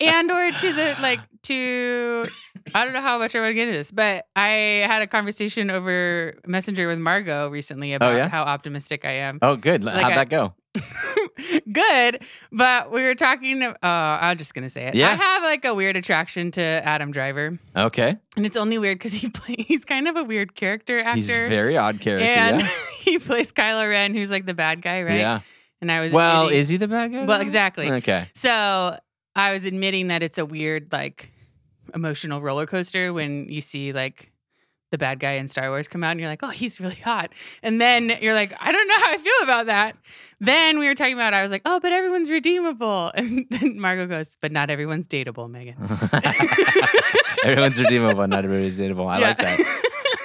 and 0.00 0.30
or 0.30 0.50
to 0.50 0.72
the 0.72 0.96
like 1.00 1.20
to 1.44 2.26
I 2.74 2.84
don't 2.84 2.92
know 2.92 3.00
how 3.00 3.18
much 3.18 3.34
I 3.34 3.40
want 3.40 3.50
to 3.50 3.54
get 3.54 3.68
into 3.68 3.78
this, 3.78 3.90
but 3.92 4.26
I 4.34 4.84
had 4.86 5.02
a 5.02 5.06
conversation 5.06 5.70
over 5.70 6.34
Messenger 6.46 6.86
with 6.88 6.98
Margot 6.98 7.48
recently 7.48 7.92
about 7.94 8.14
yeah? 8.16 8.28
how 8.28 8.42
optimistic 8.42 9.04
I 9.04 9.12
am. 9.12 9.38
Oh, 9.42 9.56
good. 9.56 9.84
Like 9.84 9.96
How'd 10.02 10.12
I- 10.12 10.16
that 10.16 10.28
go? 10.28 10.54
Good, 11.72 12.22
but 12.52 12.90
we 12.92 13.02
were 13.02 13.14
talking. 13.14 13.62
Uh, 13.62 13.74
I'm 13.82 14.36
just 14.38 14.54
gonna 14.54 14.68
say 14.68 14.86
it. 14.88 14.94
Yeah. 14.94 15.08
I 15.08 15.14
have 15.14 15.42
like 15.42 15.64
a 15.64 15.74
weird 15.74 15.96
attraction 15.96 16.50
to 16.52 16.60
Adam 16.62 17.12
Driver, 17.12 17.58
Okay. 17.76 18.16
and 18.36 18.46
it's 18.46 18.56
only 18.56 18.78
weird 18.78 18.98
because 18.98 19.12
he 19.14 19.28
play, 19.34 19.56
he's 19.58 19.84
kind 19.84 20.08
of 20.08 20.16
a 20.16 20.24
weird 20.24 20.54
character 20.54 21.00
actor. 21.00 21.16
He's 21.16 21.30
a 21.30 21.48
very 21.48 21.76
odd 21.76 22.00
character. 22.00 22.26
and 22.26 22.60
yeah. 22.62 22.68
he 23.00 23.18
plays 23.18 23.52
Kylo 23.52 23.88
Ren, 23.88 24.14
who's 24.14 24.30
like 24.30 24.46
the 24.46 24.54
bad 24.54 24.82
guy, 24.82 25.02
right? 25.02 25.14
Yeah. 25.18 25.40
And 25.80 25.90
I 25.92 26.00
was 26.00 26.12
Well, 26.12 26.42
admitting- 26.44 26.60
is 26.60 26.68
he 26.68 26.76
the 26.78 26.88
bad 26.88 27.12
guy? 27.12 27.24
well 27.26 27.40
exactly. 27.40 27.90
Okay. 27.90 28.26
So 28.34 28.98
I 29.34 29.52
was 29.52 29.64
admitting 29.66 30.08
that 30.08 30.22
it's 30.22 30.38
a 30.38 30.46
weird, 30.46 30.92
like, 30.92 31.30
emotional 31.96 32.40
roller 32.40 32.66
coaster 32.66 33.12
when 33.12 33.48
you 33.48 33.60
see 33.60 33.92
like 33.92 34.30
the 34.92 34.98
bad 34.98 35.18
guy 35.18 35.32
in 35.32 35.48
Star 35.48 35.68
Wars 35.70 35.88
come 35.88 36.04
out 36.04 36.12
and 36.12 36.20
you're 36.20 36.28
like, 36.28 36.44
oh, 36.44 36.48
he's 36.50 36.78
really 36.80 36.94
hot. 36.94 37.32
And 37.60 37.80
then 37.80 38.16
you're 38.20 38.34
like, 38.34 38.52
I 38.60 38.70
don't 38.70 38.86
know 38.86 38.94
how 38.98 39.10
I 39.10 39.18
feel 39.18 39.32
about 39.42 39.66
that. 39.66 39.96
Then 40.38 40.78
we 40.78 40.86
were 40.86 40.94
talking 40.94 41.14
about, 41.14 41.34
I 41.34 41.42
was 41.42 41.50
like, 41.50 41.62
oh, 41.64 41.80
but 41.80 41.90
everyone's 41.92 42.30
redeemable. 42.30 43.10
And 43.16 43.46
then 43.50 43.80
Margot 43.80 44.06
goes, 44.06 44.36
but 44.40 44.52
not 44.52 44.70
everyone's 44.70 45.08
dateable, 45.08 45.50
Megan. 45.50 45.74
Everyone's 47.44 47.80
redeemable, 47.80 48.26
not 48.26 48.44
everybody's 48.44 48.78
dateable. 48.78 49.08
I 49.10 49.18
like 49.18 49.38
that. 49.38 49.60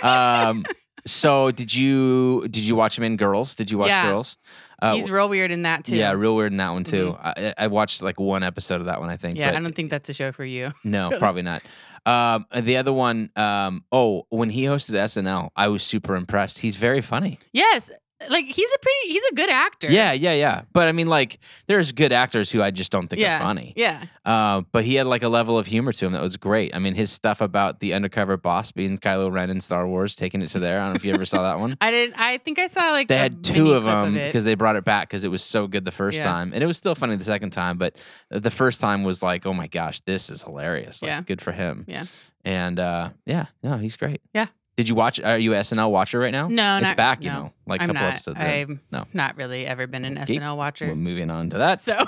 Um, 0.03 0.65
so 1.05 1.51
did 1.51 1.73
you 1.73 2.41
did 2.47 2.57
you 2.67 2.75
watch 2.75 2.97
him 2.97 3.03
in 3.03 3.17
Girls? 3.17 3.55
Did 3.55 3.69
you 3.71 3.77
watch 3.77 3.89
Yeah. 3.89 4.09
Girls? 4.09 4.37
Uh, 4.81 4.95
he's 4.95 5.11
real 5.11 5.29
weird 5.29 5.51
in 5.51 5.63
that 5.63 5.85
too. 5.85 5.95
yeah, 5.95 6.11
real 6.11 6.35
weird 6.35 6.51
in 6.51 6.57
that 6.57 6.71
one 6.71 6.83
too. 6.83 7.15
I, 7.19 7.53
I 7.57 7.67
watched 7.67 8.01
like 8.01 8.19
one 8.19 8.43
episode 8.43 8.79
of 8.81 8.85
that 8.87 8.99
one, 8.99 9.09
I 9.09 9.17
think. 9.17 9.37
Yeah, 9.37 9.49
I 9.55 9.59
don't 9.59 9.75
think 9.75 9.91
that's 9.91 10.09
a 10.09 10.13
show 10.13 10.31
for 10.31 10.43
you. 10.45 10.71
no, 10.83 11.11
probably 11.19 11.43
not. 11.43 11.61
Um, 12.05 12.47
the 12.55 12.77
other 12.77 12.91
one, 12.91 13.29
um, 13.35 13.83
oh, 13.91 14.25
when 14.29 14.49
he 14.49 14.63
hosted 14.63 14.95
SNL, 14.95 15.49
I 15.55 15.67
was 15.67 15.83
super 15.83 16.15
impressed. 16.15 16.59
He's 16.59 16.75
very 16.77 17.01
funny. 17.01 17.37
Yes. 17.53 17.91
Like 18.29 18.45
he's 18.45 18.71
a 18.71 18.77
pretty 18.79 19.13
he's 19.13 19.23
a 19.31 19.35
good 19.35 19.49
actor. 19.49 19.87
Yeah, 19.89 20.11
yeah, 20.13 20.33
yeah. 20.33 20.61
But 20.73 20.87
I 20.87 20.91
mean, 20.91 21.07
like, 21.07 21.39
there's 21.67 21.91
good 21.91 22.11
actors 22.11 22.51
who 22.51 22.61
I 22.61 22.71
just 22.71 22.91
don't 22.91 23.07
think 23.07 23.21
Yeah. 23.21 23.37
are 23.37 23.41
funny. 23.41 23.73
Yeah. 23.75 24.03
Uh, 24.25 24.61
but 24.71 24.83
he 24.85 24.95
had 24.95 25.07
like 25.07 25.23
a 25.23 25.27
level 25.29 25.57
of 25.57 25.65
humor 25.67 25.91
to 25.91 26.05
him 26.05 26.11
that 26.13 26.21
was 26.21 26.37
great. 26.37 26.75
I 26.75 26.79
mean, 26.79 26.93
his 26.95 27.11
stuff 27.11 27.41
about 27.41 27.79
the 27.79 27.93
undercover 27.93 28.37
boss 28.37 28.71
being 28.71 28.97
Kylo 28.97 29.31
Ren 29.31 29.49
in 29.49 29.59
Star 29.61 29.87
Wars, 29.87 30.15
taking 30.15 30.41
it 30.41 30.47
to 30.49 30.59
there. 30.59 30.79
I 30.79 30.83
don't 30.83 30.93
know 30.93 30.95
if 30.97 31.05
you 31.05 31.13
ever 31.13 31.25
saw 31.25 31.43
that 31.43 31.59
one. 31.59 31.77
I 31.81 31.91
didn't 31.91 32.15
I 32.19 32.37
think 32.37 32.59
I 32.59 32.67
saw 32.67 32.91
like 32.91 33.07
They 33.07 33.17
had 33.17 33.43
two 33.43 33.73
of 33.73 33.83
them 33.85 34.13
because 34.13 34.43
they 34.43 34.55
brought 34.55 34.75
it 34.75 34.83
back 34.83 35.09
because 35.09 35.25
it 35.25 35.29
was 35.31 35.43
so 35.43 35.67
good 35.67 35.85
the 35.85 35.91
first 35.91 36.17
Yeah. 36.17 36.25
time, 36.25 36.51
and 36.53 36.63
it 36.63 36.67
was 36.67 36.77
still 36.77 36.95
funny 36.95 37.15
the 37.15 37.23
second 37.23 37.49
time. 37.51 37.77
But 37.77 37.95
the 38.29 38.51
first 38.51 38.81
time 38.81 39.03
was 39.03 39.23
like, 39.23 39.45
oh 39.45 39.53
my 39.53 39.67
gosh, 39.67 39.99
this 40.01 40.29
is 40.29 40.43
hilarious. 40.43 41.01
Like, 41.01 41.09
Yeah. 41.09 41.21
good 41.21 41.41
for 41.41 41.51
him. 41.51 41.85
Yeah. 41.87 42.05
and 42.43 42.79
uh, 42.79 43.09
yeah, 43.25 43.45
no, 43.63 43.77
he's 43.77 43.97
great. 43.97 44.21
Yeah. 44.33 44.47
Did 44.81 44.89
you 44.89 44.95
watch? 44.95 45.19
Are 45.19 45.37
you 45.37 45.51
SNL 45.51 45.91
watcher 45.91 46.17
right 46.17 46.31
now? 46.31 46.47
No, 46.47 46.77
it's 46.77 46.87
not- 46.87 46.97
back. 46.97 47.23
You 47.23 47.29
no. 47.29 47.35
know, 47.35 47.53
like 47.67 47.81
a 47.83 47.85
couple 47.85 48.01
not. 48.01 48.13
episodes. 48.13 48.39
I've 48.39 48.79
No. 48.91 49.05
not 49.13 49.37
really 49.37 49.67
ever 49.67 49.85
been 49.85 50.05
an. 50.05 50.15
SNL 50.17 50.57
watcher. 50.57 50.87
Well, 50.87 50.95
moving 50.95 51.29
on 51.29 51.51
to 51.51 51.59
that. 51.59 51.79
So 51.79 51.91
sorry. 51.93 52.07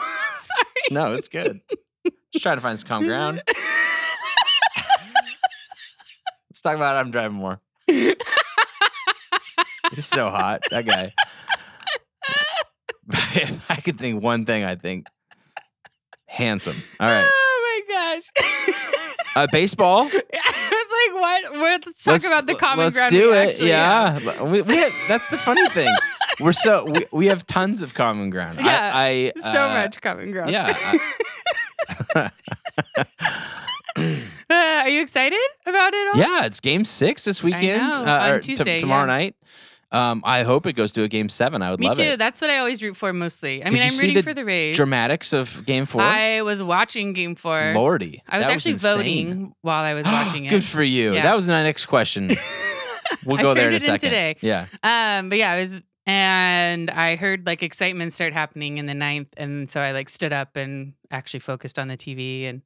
no, 0.89 1.13
it's 1.13 1.27
good. 1.27 1.61
Just 2.31 2.41
trying 2.41 2.57
to 2.57 2.63
find 2.63 2.79
some 2.79 2.87
common 2.87 3.09
ground. 3.09 3.43
Let's 6.49 6.61
talk 6.63 6.75
about 6.75 6.95
Adam 6.95 7.11
Driver 7.11 7.31
more. 7.31 7.61
He's 7.85 8.15
so 9.99 10.31
hot. 10.31 10.63
That 10.71 10.87
guy. 10.87 11.13
if 13.35 13.69
I 13.69 13.75
could 13.75 13.99
think 13.99 14.23
one 14.23 14.47
thing, 14.47 14.63
I 14.63 14.73
think 14.73 15.05
handsome. 16.25 16.81
All 16.99 17.07
right. 17.07 17.29
Oh 17.31 17.83
my 17.87 17.93
gosh. 17.93 18.31
Uh, 19.35 19.45
baseball. 19.51 20.09
I 21.23 21.41
what? 21.51 21.85
Let's 21.85 22.03
talk 22.03 22.11
Let's- 22.13 22.27
about 22.27 22.45
the 22.47 22.55
common 22.55 22.85
let's 22.85 22.97
ground. 22.97 23.11
do 23.11 23.31
we 23.31 23.37
it. 23.37 23.61
yeah. 23.61 24.43
We, 24.43 24.61
we 24.61 24.77
have, 24.77 24.93
that's 25.07 25.29
the 25.29 25.37
funny 25.37 25.67
thing. 25.69 25.93
We're 26.39 26.51
so 26.53 26.85
we, 26.85 27.05
we 27.11 27.25
have 27.27 27.45
tons 27.45 27.81
of 27.83 27.93
common 27.93 28.29
ground. 28.31 28.59
Yeah, 28.61 28.91
I, 28.93 29.31
So 29.39 29.47
uh, 29.49 29.83
much 29.83 30.01
common 30.01 30.31
ground. 30.31 30.51
Yeah. 30.51 30.73
I- 32.15 32.31
Uh, 33.95 34.81
are 34.83 34.89
you 34.89 35.01
excited 35.01 35.39
about 35.65 35.93
it 35.93 36.07
all? 36.15 36.19
Yeah, 36.21 36.45
it's 36.45 36.59
game 36.59 36.83
six 36.85 37.25
this 37.25 37.41
weekend. 37.43 37.81
know, 37.81 38.03
uh, 38.05 38.19
on 38.19 38.31
or 38.31 38.39
t- 38.39 38.55
Tuesday, 38.55 38.79
tomorrow 38.79 39.03
yeah. 39.03 39.17
night. 39.17 39.35
Um, 39.93 40.21
I 40.25 40.43
hope 40.43 40.65
it 40.65 40.73
goes 40.73 40.91
to 40.93 41.03
a 41.03 41.07
game 41.07 41.29
seven. 41.29 41.61
I 41.61 41.69
would 41.71 41.79
love 41.79 41.97
it. 41.99 42.01
Me 42.01 42.05
love 42.05 42.09
too. 42.09 42.13
it. 42.15 42.19
That's 42.19 42.41
what 42.41 42.49
I 42.49 42.57
always 42.57 42.81
root 42.81 42.97
for 42.97 43.13
mostly. 43.13 43.61
I 43.61 43.65
Did 43.65 43.73
mean, 43.73 43.81
you 43.81 43.85
I'm 43.85 43.91
see 43.91 44.01
rooting 44.01 44.15
the 44.15 44.23
for 44.23 44.33
the 44.33 44.43
Rays. 44.43 44.75
Dramatics 44.75 45.33
of 45.33 45.65
game 45.65 45.85
four. 45.85 46.01
I 46.01 46.41
was 46.41 46.63
watching 46.63 47.13
game 47.13 47.35
four. 47.35 47.71
Lordy. 47.75 48.23
I 48.27 48.39
was 48.39 48.47
that 48.47 48.53
actually 48.53 48.71
insane. 48.73 48.97
voting 48.97 49.55
while 49.61 49.83
I 49.83 49.93
was 49.93 50.05
watching 50.07 50.45
it. 50.45 50.49
Good 50.49 50.63
for 50.63 50.81
you. 50.83 51.13
Yeah. 51.13 51.21
That 51.21 51.35
was 51.35 51.47
my 51.47 51.63
next 51.63 51.85
question. 51.85 52.31
We'll 53.25 53.37
I 53.37 53.41
go 53.41 53.53
there 53.53 53.67
in 53.67 53.73
a 53.73 53.75
it 53.75 53.81
in 53.83 53.85
second. 53.85 54.09
today. 54.09 54.35
Yeah. 54.41 54.65
Um, 54.81 55.29
but 55.29 55.37
yeah, 55.37 55.51
I 55.51 55.59
was, 55.61 55.81
and 56.05 56.89
I 56.89 57.15
heard 57.15 57.45
like 57.45 57.61
excitement 57.63 58.11
start 58.11 58.33
happening 58.33 58.79
in 58.79 58.85
the 58.85 58.93
ninth, 58.93 59.27
and 59.37 59.69
so 59.69 59.79
I 59.79 59.91
like 59.91 60.09
stood 60.09 60.33
up 60.33 60.55
and 60.57 60.93
actually 61.11 61.39
focused 61.41 61.77
on 61.79 61.87
the 61.87 61.95
TV, 61.95 62.49
and 62.49 62.61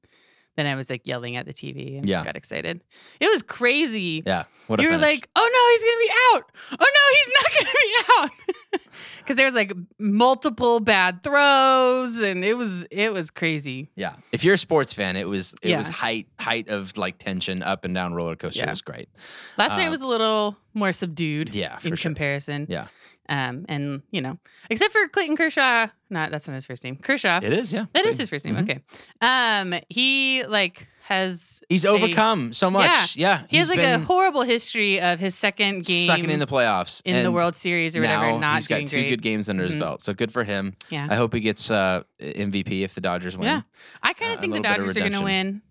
then 0.57 0.65
I 0.67 0.75
was 0.75 0.89
like 0.89 1.07
yelling 1.07 1.37
at 1.37 1.45
the 1.45 1.53
TV 1.53 1.97
and 1.97 2.05
Yeah. 2.09 2.23
got 2.25 2.35
excited. 2.35 2.81
It 3.21 3.29
was 3.31 3.41
crazy. 3.41 4.23
Yeah. 4.25 4.43
What 4.67 4.81
you 4.81 4.89
were 4.89 4.97
like, 4.97 5.29
"Oh 5.35 5.49
no, 5.53 5.61
he's 5.71 5.83
gonna 5.83 6.03
be 6.03 6.11
out! 6.33 6.51
Oh 6.79 6.91
no, 6.97 7.03
he's 7.17 7.31
not 7.37 7.53
gonna 7.57 7.73
be 7.81 7.95
out!" 8.19 8.81
Because 9.19 9.35
there 9.35 9.45
was 9.45 9.55
like 9.55 9.71
multiple 9.99 10.79
bad 10.79 11.21
throws, 11.23 12.17
and 12.19 12.43
it 12.43 12.57
was 12.57 12.85
it 12.85 13.13
was 13.13 13.29
crazy. 13.29 13.89
Yeah. 13.95 14.13
If 14.31 14.43
you're 14.43 14.55
a 14.55 14.57
sports 14.57 14.93
fan, 14.93 15.15
it 15.15 15.27
was 15.27 15.53
it 15.61 15.69
Yeah. 15.69 15.77
was 15.77 15.87
height 15.89 16.27
height 16.39 16.69
of 16.69 16.97
like 16.97 17.17
tension 17.19 17.61
up 17.61 17.85
and 17.85 17.93
down 17.93 18.13
roller 18.13 18.35
coaster. 18.35 18.65
It 18.65 18.69
was 18.69 18.81
great. 18.81 19.09
Last 19.57 19.77
night 19.77 19.87
Uh, 19.87 19.91
was 19.91 20.01
a 20.01 20.07
little 20.07 20.57
more 20.73 20.91
subdued. 20.93 21.53
Yeah, 21.53 21.77
for 21.77 21.89
in 21.89 21.95
sure. 21.95 22.09
comparison. 22.09 22.67
Yeah. 22.69 22.87
Um, 23.29 23.65
and 23.67 24.01
you 24.11 24.21
know, 24.21 24.37
except 24.69 24.93
for 24.93 25.07
Clayton 25.09 25.35
Kershaw, 25.35 25.87
not 26.09 26.31
that's 26.31 26.47
not 26.47 26.55
his 26.55 26.65
first 26.65 26.83
name. 26.83 26.95
Kershaw. 26.95 27.39
It 27.43 27.51
is, 27.53 27.73
yeah. 27.73 27.85
That 27.93 28.05
is 28.05 28.17
his 28.17 28.29
1st 28.29 28.45
name. 28.45 28.55
Mhm. 28.55 28.63
Okay. 28.63 28.79
Um, 29.21 29.79
he 29.89 30.45
like 30.45 30.87
has 31.01 31.63
He's 31.69 31.85
overcome 31.85 32.51
so 32.53 32.69
much. 32.69 33.15
Yeah, 33.15 33.43
he 33.49 33.57
has 33.57 33.69
like 33.69 33.79
a 33.79 33.99
horrible 33.99 34.41
history 34.43 34.99
of 34.99 35.19
his 35.19 35.35
second 35.35 35.85
game 35.85 36.05
sucking 36.05 36.29
in 36.29 36.39
the 36.39 36.45
playoffs 36.45 37.01
in 37.05 37.23
the 37.23 37.31
World 37.31 37.55
Series 37.55 37.95
or 37.97 38.01
whatever, 38.01 38.37
not 38.39 38.55
he's 38.57 38.67
got 38.67 38.79
two 38.87 38.97
great. 38.97 39.09
good 39.09 39.21
games 39.21 39.47
under 39.49 39.63
his 39.63 39.73
Mhm. 39.75 39.79
belt, 39.79 40.01
so 40.01 40.13
good 40.13 40.31
for 40.33 40.43
him. 40.43 40.75
Yeah. 40.89 41.07
I 41.09 41.15
hope 41.15 41.33
he 41.33 41.39
gets 41.39 41.71
uh, 41.71 42.03
MVP 42.21 42.83
if 42.83 42.93
the 42.93 43.01
Dodgers 43.01 43.37
win. 43.37 43.45
Yeah. 43.47 43.61
I 44.03 44.13
kind 44.13 44.31
uh, 44.31 44.33
of 44.33 44.37
a 44.39 44.41
think 44.41 44.53
the 44.53 44.59
little 44.59 44.63
bit 44.63 44.79
of 44.79 44.85
Dodgers 44.85 44.97
are 44.97 44.99
going 44.99 45.11
to 45.13 45.21
win 45.21 45.61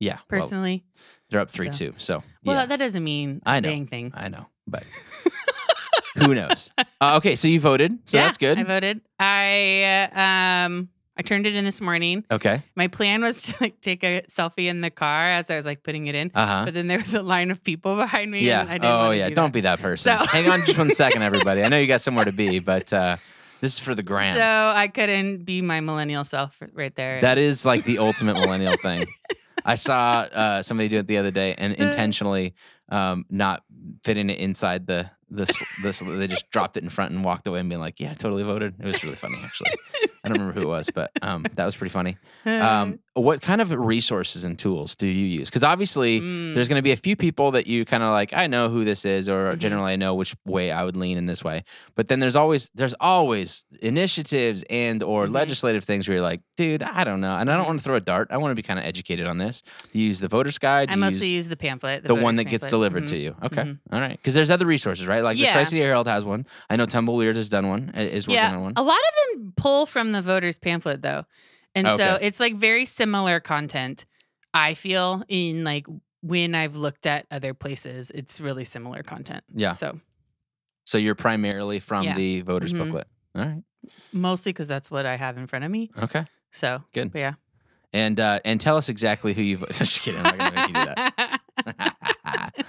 yeah. 0.00 0.14
Well, 0.14 0.24
personally. 0.28 0.84
they're 1.30 1.40
up 1.40 1.50
three 1.50 1.70
So. 1.72 1.78
two. 1.78 1.94
So 1.98 2.22
Well, 2.44 2.56
yeah, 2.60 2.66
that 2.66 2.78
doesn't 2.78 3.04
mean 3.04 3.42
I 3.44 3.58
a 3.58 3.60
know. 3.60 3.68
dang 3.68 3.86
thing. 3.86 4.12
I 4.14 4.28
know, 4.28 4.46
but 4.66 4.84
who 6.18 6.34
knows? 6.34 6.70
Uh, 7.00 7.16
okay, 7.18 7.36
so 7.36 7.46
you 7.46 7.60
voted, 7.60 7.96
so 8.06 8.18
yeah, 8.18 8.24
that's 8.24 8.38
good. 8.38 8.58
I 8.58 8.64
voted. 8.64 9.00
I 9.20 10.08
uh, 10.12 10.20
um 10.66 10.88
I 11.16 11.22
turned 11.22 11.46
it 11.46 11.54
in 11.54 11.64
this 11.64 11.80
morning. 11.80 12.24
okay. 12.30 12.62
My 12.74 12.88
plan 12.88 13.22
was 13.22 13.42
to 13.44 13.54
like 13.60 13.80
take 13.80 14.02
a 14.04 14.22
selfie 14.28 14.66
in 14.68 14.80
the 14.80 14.90
car 14.90 15.30
as 15.30 15.48
I 15.50 15.56
was 15.56 15.64
like 15.66 15.82
putting 15.84 16.08
it 16.08 16.14
in, 16.16 16.32
Uh 16.34 16.46
huh. 16.46 16.64
but 16.64 16.74
then 16.74 16.88
there 16.88 16.98
was 16.98 17.14
a 17.14 17.22
line 17.22 17.50
of 17.52 17.62
people 17.62 17.94
behind 18.04 18.30
me. 18.32 18.40
Yeah. 18.40 18.62
And 18.62 18.70
I 18.70 18.78
didn't 18.78 18.90
oh 18.92 19.10
yeah. 19.12 19.28
do 19.28 19.34
Don't 19.36 19.46
that. 19.48 19.52
be 19.52 19.60
that 19.62 19.78
person. 19.80 20.18
So- 20.18 20.26
Hang 20.26 20.48
on 20.48 20.60
just 20.66 20.76
one 20.78 20.90
second, 20.90 21.22
everybody. 21.22 21.62
I 21.62 21.68
know 21.68 21.78
you 21.78 21.86
got 21.86 22.00
somewhere 22.00 22.24
to 22.24 22.32
be, 22.32 22.58
but 22.58 22.92
uh, 22.92 23.16
this 23.60 23.74
is 23.74 23.78
for 23.78 23.94
the 23.94 24.02
gram. 24.02 24.34
So 24.36 24.42
I 24.76 24.88
couldn't 24.88 25.44
be 25.44 25.62
my 25.62 25.80
millennial 25.80 26.24
self 26.24 26.60
right 26.72 26.94
there. 26.96 27.20
That 27.20 27.38
is 27.38 27.64
like 27.64 27.84
the 27.84 27.98
ultimate 27.98 28.34
millennial 28.40 28.76
thing. 28.76 29.06
I 29.64 29.74
saw 29.76 30.20
uh, 30.32 30.62
somebody 30.62 30.88
do 30.88 30.98
it 30.98 31.06
the 31.06 31.18
other 31.18 31.30
day 31.32 31.54
and 31.58 31.72
intentionally 31.74 32.54
um, 32.88 33.24
not 33.30 33.62
fitting 34.04 34.30
it 34.30 34.38
inside 34.40 34.86
the 34.86 35.10
this 35.30 35.62
this 35.82 35.98
they 36.00 36.26
just 36.26 36.50
dropped 36.50 36.76
it 36.76 36.82
in 36.82 36.88
front 36.90 37.12
and 37.12 37.24
walked 37.24 37.46
away 37.46 37.60
and 37.60 37.68
being 37.68 37.80
like, 37.80 38.00
yeah, 38.00 38.14
totally 38.14 38.42
voted. 38.42 38.74
It 38.80 38.86
was 38.86 39.02
really 39.04 39.16
funny 39.16 39.38
actually. 39.44 39.70
I 40.24 40.28
don't 40.28 40.38
remember 40.38 40.60
who 40.60 40.66
it 40.66 40.70
was, 40.70 40.90
but 40.90 41.10
um, 41.22 41.44
that 41.54 41.64
was 41.64 41.76
pretty 41.76 41.90
funny. 41.92 42.16
Um, 42.44 42.98
what 43.14 43.40
kind 43.40 43.60
of 43.60 43.70
resources 43.70 44.44
and 44.44 44.58
tools 44.58 44.96
do 44.96 45.06
you 45.06 45.26
use? 45.26 45.48
Because 45.48 45.62
obviously 45.64 46.20
Mm. 46.20 46.54
there's 46.54 46.68
going 46.68 46.78
to 46.78 46.82
be 46.82 46.92
a 46.92 46.96
few 46.96 47.14
people 47.16 47.52
that 47.52 47.66
you 47.66 47.84
kind 47.84 48.02
of 48.02 48.10
like. 48.10 48.32
I 48.32 48.46
know 48.46 48.68
who 48.68 48.84
this 48.84 49.04
is, 49.04 49.28
or 49.28 49.52
Mhm. 49.54 49.58
generally 49.58 49.92
I 49.92 49.96
know 49.96 50.14
which 50.14 50.34
way 50.44 50.70
I 50.70 50.84
would 50.84 50.96
lean 50.96 51.18
in 51.18 51.26
this 51.26 51.42
way. 51.44 51.64
But 51.94 52.08
then 52.08 52.18
there's 52.20 52.36
always 52.36 52.70
there's 52.74 52.94
always 53.00 53.64
initiatives 53.80 54.64
and 54.70 55.02
or 55.02 55.26
Mhm. 55.26 55.34
legislative 55.34 55.84
things 55.84 56.08
where 56.08 56.16
you're 56.16 56.24
like, 56.24 56.40
dude, 56.58 56.82
I 56.82 57.04
don't 57.04 57.20
know, 57.20 57.36
and 57.36 57.48
I 57.50 57.54
don't 57.56 57.64
Mhm. 57.64 57.68
want 57.68 57.78
to 57.78 57.84
throw 57.84 57.94
a 57.94 58.00
dart. 58.00 58.28
I 58.32 58.36
want 58.36 58.50
to 58.50 58.56
be 58.56 58.62
kind 58.62 58.80
of 58.80 58.84
educated 58.84 59.26
on 59.28 59.38
this. 59.38 59.62
You 59.92 60.04
use 60.04 60.18
the 60.18 60.26
voter's 60.26 60.58
guide? 60.58 60.90
I 60.90 60.96
mostly 60.96 61.28
use 61.28 61.32
use 61.46 61.48
the 61.48 61.56
pamphlet, 61.56 62.02
the 62.02 62.14
one 62.14 62.22
voters 62.22 62.36
that 62.38 62.44
gets 62.46 62.64
pamphlet. 62.66 62.70
delivered 62.70 63.02
Mhm. 63.04 63.08
to 63.10 63.16
you. 63.16 63.36
Okay, 63.44 63.62
Mhm. 63.62 63.78
all 63.92 64.00
right. 64.00 64.16
Because 64.18 64.34
there's 64.34 64.50
other 64.50 64.66
resources, 64.66 65.06
right? 65.06 65.22
Like 65.22 65.36
the 65.36 65.44
Yeah. 65.44 65.52
Tri 65.52 65.62
City 65.62 65.80
Herald 65.80 66.08
has 66.08 66.24
one. 66.24 66.46
I 66.68 66.74
know 66.76 66.84
Tumbleweird 66.84 67.36
has 67.36 67.48
done 67.48 67.68
one. 67.68 67.90
Is 67.98 68.26
working 68.26 68.42
Yeah, 68.42 68.52
on 68.54 68.60
one. 68.62 68.72
a 68.76 68.82
lot 68.82 68.98
of 68.98 69.38
them 69.40 69.52
pull 69.56 69.86
from 69.86 70.10
the 70.12 70.20
voters 70.20 70.58
pamphlet 70.58 71.00
though, 71.00 71.24
and 71.76 71.86
so 71.96 72.18
it's 72.20 72.40
like 72.40 72.56
very 72.56 72.84
similar 72.84 73.38
content. 73.40 74.04
I 74.52 74.74
feel 74.74 75.22
in 75.28 75.62
like 75.62 75.86
when 76.22 76.56
I've 76.56 76.74
looked 76.74 77.06
at 77.06 77.26
other 77.30 77.54
places, 77.54 78.10
it's 78.12 78.40
really 78.40 78.64
similar 78.64 79.02
content. 79.04 79.44
Yeah. 79.54 79.72
So 79.72 80.00
So 80.84 80.96
you're 80.98 81.14
primarily 81.14 81.78
from 81.80 82.02
Yeah. 82.04 82.14
the 82.16 82.40
voters 82.40 82.72
Mhm. 82.72 82.78
booklet. 82.78 83.06
All 83.36 83.44
right. 83.44 83.62
mostly 84.12 84.52
because 84.52 84.66
that's 84.68 84.90
what 84.90 85.04
I 85.06 85.16
have 85.16 85.36
in 85.38 85.46
front 85.46 85.64
of 85.64 85.70
me. 85.70 85.90
Okay. 86.02 86.24
So 86.52 86.82
Good. 86.92 87.12
but 87.12 87.18
yeah. 87.18 87.32
And 87.92 88.20
uh, 88.20 88.40
and 88.44 88.60
tell 88.60 88.76
us 88.76 88.88
exactly 88.88 89.32
who 89.34 89.42
you 89.42 89.56
vote. 89.58 89.70
Just 89.72 90.02
kidding. 90.02 90.20
I'm 90.24 90.36
not 90.36 90.38
gonna 90.38 90.54
make 90.54 90.68
you 90.68 90.74
do 90.74 90.84
that. 90.84 92.64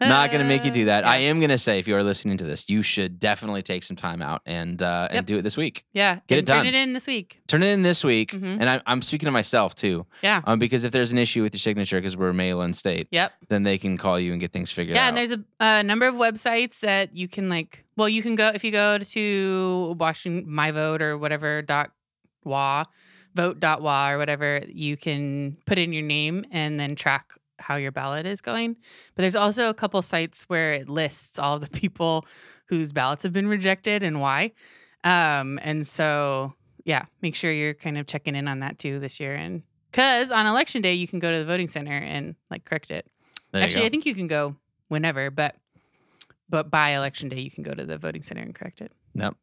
not 0.00 0.30
gonna 0.32 0.44
make 0.44 0.64
you 0.64 0.70
do 0.70 0.84
that. 0.86 1.04
I 1.04 1.16
am 1.18 1.40
gonna 1.40 1.58
say 1.58 1.78
if 1.78 1.88
you 1.88 1.96
are 1.96 2.02
listening 2.02 2.36
to 2.38 2.44
this, 2.44 2.68
you 2.68 2.82
should 2.82 3.18
definitely 3.18 3.62
take 3.62 3.82
some 3.82 3.96
time 3.96 4.22
out 4.22 4.42
and 4.46 4.80
uh, 4.82 5.06
and 5.10 5.14
Yep. 5.16 5.26
do 5.26 5.38
it 5.38 5.42
this 5.42 5.56
week. 5.56 5.84
Yeah, 5.92 6.20
Get 6.28 6.38
and 6.40 6.48
it 6.48 6.52
turn 6.52 6.66
it 6.66 6.74
in 6.74 6.92
this 6.92 7.06
week. 7.06 7.40
Turn 7.48 7.62
it 7.62 7.68
in 7.68 7.82
this 7.82 8.04
week, 8.04 8.32
Mhm. 8.32 8.58
and 8.60 8.68
I, 8.70 8.80
I'm 8.86 9.02
speaking 9.02 9.26
to 9.26 9.30
myself 9.32 9.74
too, 9.74 10.06
Yeah. 10.22 10.40
um, 10.44 10.58
because 10.58 10.84
if 10.84 10.92
there's 10.92 11.12
an 11.12 11.18
issue 11.18 11.42
with 11.42 11.54
your 11.54 11.60
signature 11.60 11.98
because 11.98 12.16
we're 12.16 12.32
mail-in 12.32 12.72
state, 12.72 13.08
Yep. 13.10 13.32
then 13.48 13.62
they 13.64 13.78
can 13.78 13.96
call 13.96 14.18
you 14.20 14.32
and 14.32 14.40
get 14.40 14.52
things 14.52 14.70
figured 14.70 14.96
Yeah, 14.96 15.02
out. 15.02 15.04
Yeah, 15.04 15.08
and 15.08 15.16
there's 15.18 15.32
a, 15.32 15.44
a 15.60 15.82
number 15.82 16.06
of 16.06 16.14
websites 16.16 16.80
that 16.80 17.16
you 17.16 17.28
can 17.28 17.48
like. 17.48 17.84
Well, 17.96 18.08
you 18.08 18.22
can 18.22 18.34
go 18.36 18.50
if 18.54 18.62
you 18.64 18.70
go 18.72 18.98
to 18.98 19.96
Washington 19.98 20.50
My 20.52 20.70
Vote 20.72 21.02
or 21.02 21.18
whatever 21.18 21.62
dot 21.62 21.90
wa 22.44 22.84
vote 23.38 23.60
dot 23.60 23.80
wa 23.82 24.10
or 24.10 24.18
whatever. 24.18 24.62
You 24.66 24.96
can 24.96 25.56
put 25.64 25.78
in 25.78 25.92
your 25.92 26.02
name 26.02 26.44
and 26.50 26.78
then 26.80 26.96
track 26.96 27.34
how 27.60 27.76
your 27.76 27.92
ballot 27.92 28.26
is 28.26 28.40
going. 28.40 28.74
But 29.14 29.22
there's 29.22 29.36
also 29.36 29.68
a 29.68 29.74
couple 29.74 30.02
sites 30.02 30.44
where 30.48 30.72
it 30.72 30.88
lists 30.88 31.38
all 31.38 31.60
the 31.60 31.70
people 31.70 32.26
whose 32.66 32.92
ballots 32.92 33.22
have 33.22 33.32
been 33.32 33.46
rejected 33.46 34.02
and 34.02 34.20
why. 34.20 34.52
Um, 35.04 35.60
and 35.62 35.86
so 35.86 36.54
yeah, 36.84 37.04
make 37.22 37.36
sure 37.36 37.52
you're 37.52 37.74
kind 37.74 37.96
of 37.96 38.06
checking 38.06 38.34
in 38.34 38.48
on 38.48 38.58
that 38.60 38.78
too 38.78 38.98
this 38.98 39.20
year 39.20 39.34
and. 39.34 39.62
Because 39.90 40.30
on 40.30 40.46
election 40.46 40.82
day, 40.82 40.92
you 40.94 41.08
can 41.08 41.18
go 41.18 41.30
to 41.32 41.38
the 41.38 41.46
voting 41.46 41.68
center 41.68 41.96
and 41.96 42.34
like 42.50 42.64
correct 42.64 42.90
it. 42.90 43.06
There 43.52 43.62
Actually. 43.62 43.86
I 43.86 43.88
think 43.88 44.04
you 44.04 44.14
can 44.14 44.26
go 44.26 44.56
whenever, 44.88 45.30
but 45.30 45.54
but 46.50 46.70
by 46.70 46.90
election 46.90 47.28
day, 47.28 47.40
you 47.40 47.50
can 47.50 47.62
go 47.62 47.72
to 47.72 47.86
the 47.86 47.96
voting 47.96 48.22
center 48.22 48.42
and 48.42 48.54
correct 48.54 48.82
it. 48.82 48.92
Yep. 49.14 49.34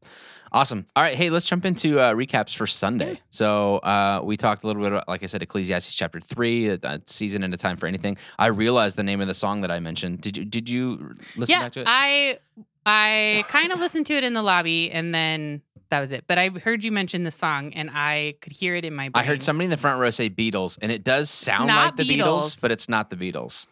Awesome. 0.52 0.86
All 0.96 1.04
right. 1.04 1.16
Hey, 1.16 1.30
let's 1.30 1.48
jump 1.50 1.66
into 1.66 2.00
uh, 2.00 2.14
recaps 2.14 2.56
for 2.56 2.66
Sunday. 2.66 3.20
So 3.30 3.78
uh, 3.80 4.22
we 4.24 4.38
talked 4.38 4.64
a 4.64 4.68
little 4.68 4.82
bit 4.82 4.94
about, 4.94 5.08
like 5.08 5.22
I 5.22 5.26
said, 5.26 5.42
Ecclesiastes 5.44 5.94
chapter 5.94 6.20
three, 6.22 6.70
a, 6.70 6.80
a 6.84 7.02
season 7.06 7.44
and 7.44 7.54
a 7.54 7.58
time 7.58 7.76
for 7.76 7.88
anything. 7.88 8.18
I 8.40 8.48
realized 8.48 8.96
the 8.96 9.04
name 9.04 9.20
of 9.20 9.28
the 9.28 9.34
song 9.34 9.62
that 9.62 9.72
I 9.72 9.80
mentioned. 9.80 10.22
Did 10.22 10.38
you 10.38 10.46
Did 10.46 10.70
you 10.70 11.14
listen 11.36 11.54
yeah, 11.54 11.64
back 11.64 11.72
to 11.74 11.82
it? 11.82 11.88
I 11.90 12.38
I 12.86 13.44
kind 13.50 13.74
of 13.74 13.80
listened 13.80 14.06
to 14.08 14.14
it 14.14 14.24
in 14.24 14.34
the 14.34 14.44
lobby, 14.44 14.92
and 14.92 15.14
then 15.14 15.62
that 15.90 16.00
was 16.00 16.12
it. 16.12 16.24
But 16.28 16.38
I 16.38 16.50
heard 16.50 16.86
you 16.86 16.92
mention 16.92 17.24
the 17.24 17.32
song, 17.32 17.74
and 17.74 17.90
I 17.94 18.36
could 18.42 18.54
hear 18.54 18.76
it 18.76 18.86
in 18.86 18.96
my 18.96 19.10
brain. 19.10 19.24
I 19.24 19.28
heard 19.28 19.42
somebody 19.42 19.66
in 19.66 19.72
the 19.72 19.78
front 19.78 20.00
row 20.00 20.10
say 20.10 20.30
Beatles, 20.30 20.78
and 20.82 20.92
it 20.92 21.04
does 21.04 21.30
sound 21.30 21.68
like 21.68 21.96
the 21.96 22.04
Beatles, 22.04 22.22
Beatles. 22.22 22.62
but 22.62 22.72
it's 22.72 22.88
not 22.88 23.10
the 23.10 23.16
Beatles. 23.18 23.68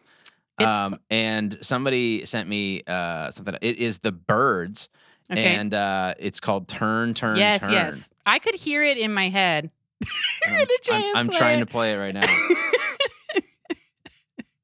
It's- 0.59 0.75
Um, 0.75 0.99
and 1.09 1.57
somebody 1.61 2.25
sent 2.25 2.49
me 2.49 2.81
uh, 2.85 3.31
something. 3.31 3.55
It 3.61 3.77
is 3.77 3.99
the 3.99 4.11
Byrds, 4.11 4.89
Okay. 5.37 5.55
and 5.55 5.73
uh, 5.73 6.13
it's 6.19 6.39
called 6.39 6.67
Turn, 6.67 7.13
Turn, 7.13 7.35
yes, 7.37 7.61
Turn. 7.61 7.71
yes, 7.71 7.93
yes. 7.95 8.13
I 8.25 8.39
could 8.39 8.55
hear 8.55 8.83
it 8.83 8.97
in 8.97 9.13
my 9.13 9.29
head. 9.29 9.69
I'm, 10.47 10.55
I'm- 10.91 11.15
I'm 11.15 11.29
trying 11.29 11.59
to 11.59 11.65
play 11.65 11.93
it 11.93 11.97
right 11.99 12.13
now. 12.13 12.21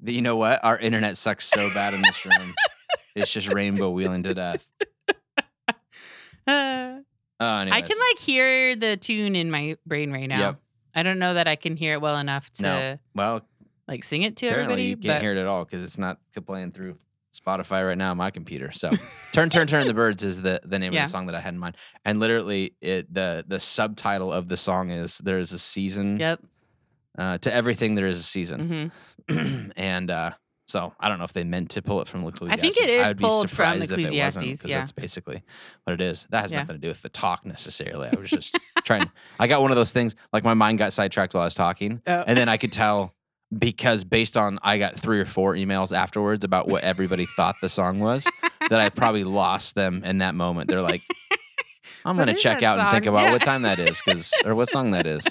But 0.02 0.14
you 0.14 0.22
know 0.22 0.38
what? 0.38 0.64
Our 0.64 0.78
internet 0.78 1.18
sucks 1.18 1.46
so 1.46 1.70
bad 1.74 1.94
in 1.94 2.02
this 2.02 2.26
room. 2.26 2.56
it's 3.16 3.34
just 3.34 3.52
rainbow 3.54 3.90
wheeling 3.90 4.24
to 4.24 4.34
death. 4.34 4.68
Uh, 6.48 7.00
Oh, 7.42 7.46
I 7.48 7.82
can 7.82 7.98
like 7.98 8.20
hear 8.20 8.76
the 8.76 8.98
tune 8.98 9.34
in 9.36 9.50
my 9.50 9.78
brain 9.86 10.12
right 10.12 10.28
now. 10.28 10.40
Yep. 10.40 10.56
I 10.94 11.04
don't 11.04 11.20
know 11.20 11.36
that 11.36 11.48
I 11.48 11.56
can 11.56 11.78
hear 11.78 11.94
it 11.94 12.02
well 12.02 12.18
enough 12.18 12.50
to 12.56 12.64
No. 12.64 13.00
Well, 13.16 13.42
like 13.88 14.04
sing 14.04 14.24
it 14.24 14.36
to 14.38 14.48
everybody. 14.48 14.84
you 14.86 14.98
can't 14.98 15.16
but 15.16 15.22
hear 15.22 15.32
it 15.32 15.38
at 15.38 15.48
all 15.48 15.64
because 15.64 15.82
it's 15.84 15.98
not 15.98 16.18
playing 16.46 16.72
through 16.74 16.98
Spotify 17.34 17.86
right 17.86 17.98
now 17.98 18.12
on 18.12 18.18
my 18.18 18.32
computer. 18.32 18.72
So, 18.72 18.90
"Turn, 19.34 19.50
Turn, 19.50 19.68
Turn 19.68 19.86
the 19.88 19.94
Byrds" 19.94 20.24
is 20.24 20.42
the 20.42 20.62
the 20.64 20.80
name 20.80 20.94
Yeah. 20.94 21.04
of 21.04 21.08
the 21.08 21.12
song 21.12 21.26
that 21.28 21.36
I 21.36 21.42
had 21.42 21.54
in 21.54 21.60
mind, 21.60 21.78
and 22.06 22.20
literally, 22.20 22.76
it 22.82 23.14
the 23.14 23.46
the 23.48 23.60
subtitle 23.60 24.32
of 24.34 24.48
the 24.50 24.58
song 24.58 24.90
is 24.92 25.20
"There 25.20 25.40
is 25.40 25.54
a 25.54 25.60
season 25.60 26.18
Yep. 26.18 26.42
uh, 27.18 27.38
to 27.40 27.54
everything. 27.54 27.96
There 27.96 28.08
is 28.08 28.20
a 28.20 28.24
season," 28.24 28.92
hmm 29.28 29.70
and 29.78 30.10
uh, 30.10 30.32
so 30.68 30.94
I 31.00 31.08
don't 31.10 31.18
know 31.20 31.24
if 31.24 31.34
they 31.34 31.44
meant 31.44 31.72
to 31.72 31.82
pull 31.82 32.02
it 32.02 32.08
from 32.08 32.26
Ecclesiastes. 32.26 32.60
I 32.60 32.62
think 32.62 32.78
it 32.78 32.90
is 32.90 33.06
I'd 33.06 33.18
be 33.18 33.24
pulled 33.24 33.50
from 33.50 33.56
surprised 33.80 33.92
if 33.92 34.00
it 34.00 34.04
wasn't, 34.04 34.16
Ecclesiastes, 34.44 34.66
yeah. 34.66 34.78
that's 34.80 34.92
basically 34.92 35.44
what 35.84 35.94
it 35.94 36.02
is. 36.02 36.28
That 36.32 36.42
has 36.42 36.52
Yeah. 36.52 36.60
nothing 36.60 36.76
to 36.76 36.82
do 36.82 36.88
with 36.88 37.02
the 37.02 37.10
talk 37.10 37.46
necessarily. 37.46 38.08
I 38.16 38.20
was 38.20 38.30
just 38.30 38.58
trying. 38.84 39.10
I 39.40 39.48
got 39.48 39.62
one 39.62 39.72
of 39.72 39.78
those 39.78 39.92
things 39.92 40.16
like 40.34 40.44
my 40.44 40.54
mind 40.56 40.78
got 40.80 40.94
sidetracked 40.94 41.34
while 41.34 41.42
I 41.44 41.46
was 41.48 41.56
talking, 41.56 42.02
Oh. 42.08 42.24
and 42.26 42.38
then 42.38 42.50
I 42.50 42.58
could 42.58 42.72
tell 42.72 43.14
because 43.58 44.04
based 44.04 44.38
on 44.38 44.60
I 44.62 44.78
got 44.78 45.00
three 45.00 45.20
or 45.20 45.26
four 45.26 45.56
emails 45.56 45.96
afterwards 45.96 46.44
about 46.44 46.68
what 46.68 46.84
everybody 46.84 47.26
thought 47.26 47.56
the 47.62 47.70
song 47.70 48.00
was 48.00 48.28
that 48.70 48.80
I 48.80 48.90
probably 48.90 49.24
lost 49.24 49.76
them 49.76 50.04
in 50.04 50.20
that 50.20 50.36
moment. 50.36 50.70
They're 50.70 50.82
like, 50.82 51.02
I'm 52.06 52.16
gonna 52.18 52.36
check 52.36 52.64
out 52.64 52.80
and 52.80 52.90
think 52.92 53.06
about 53.06 53.26
Yeah. 53.26 53.32
what 53.34 53.42
time 53.44 53.64
that 53.64 53.80
is, 53.80 54.02
because 54.06 54.34
or 54.46 54.56
what 54.56 54.70
song 54.70 54.92
that 54.92 55.06
is. 55.08 55.26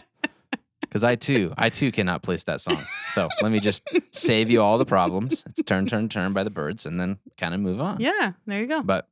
Because 0.80 1.04
I 1.04 1.16
too, 1.16 1.52
I 1.58 1.68
too 1.68 1.92
cannot 1.92 2.22
place 2.22 2.44
that 2.44 2.60
song. 2.62 2.82
So 3.10 3.28
let 3.42 3.52
me 3.52 3.60
just 3.60 3.82
save 4.10 4.50
you 4.50 4.62
all 4.62 4.78
the 4.78 4.86
problems. 4.86 5.44
It's 5.46 5.62
turn, 5.62 5.86
turn, 5.86 6.08
turn 6.08 6.32
by 6.32 6.44
the 6.44 6.50
Byrds, 6.50 6.86
and 6.86 6.98
then 6.98 7.18
kind 7.36 7.52
of 7.54 7.60
move 7.60 7.78
on. 7.80 8.00
yeah, 8.00 8.32
there 8.46 8.60
you 8.60 8.66
go. 8.66 8.82
But 8.82 9.06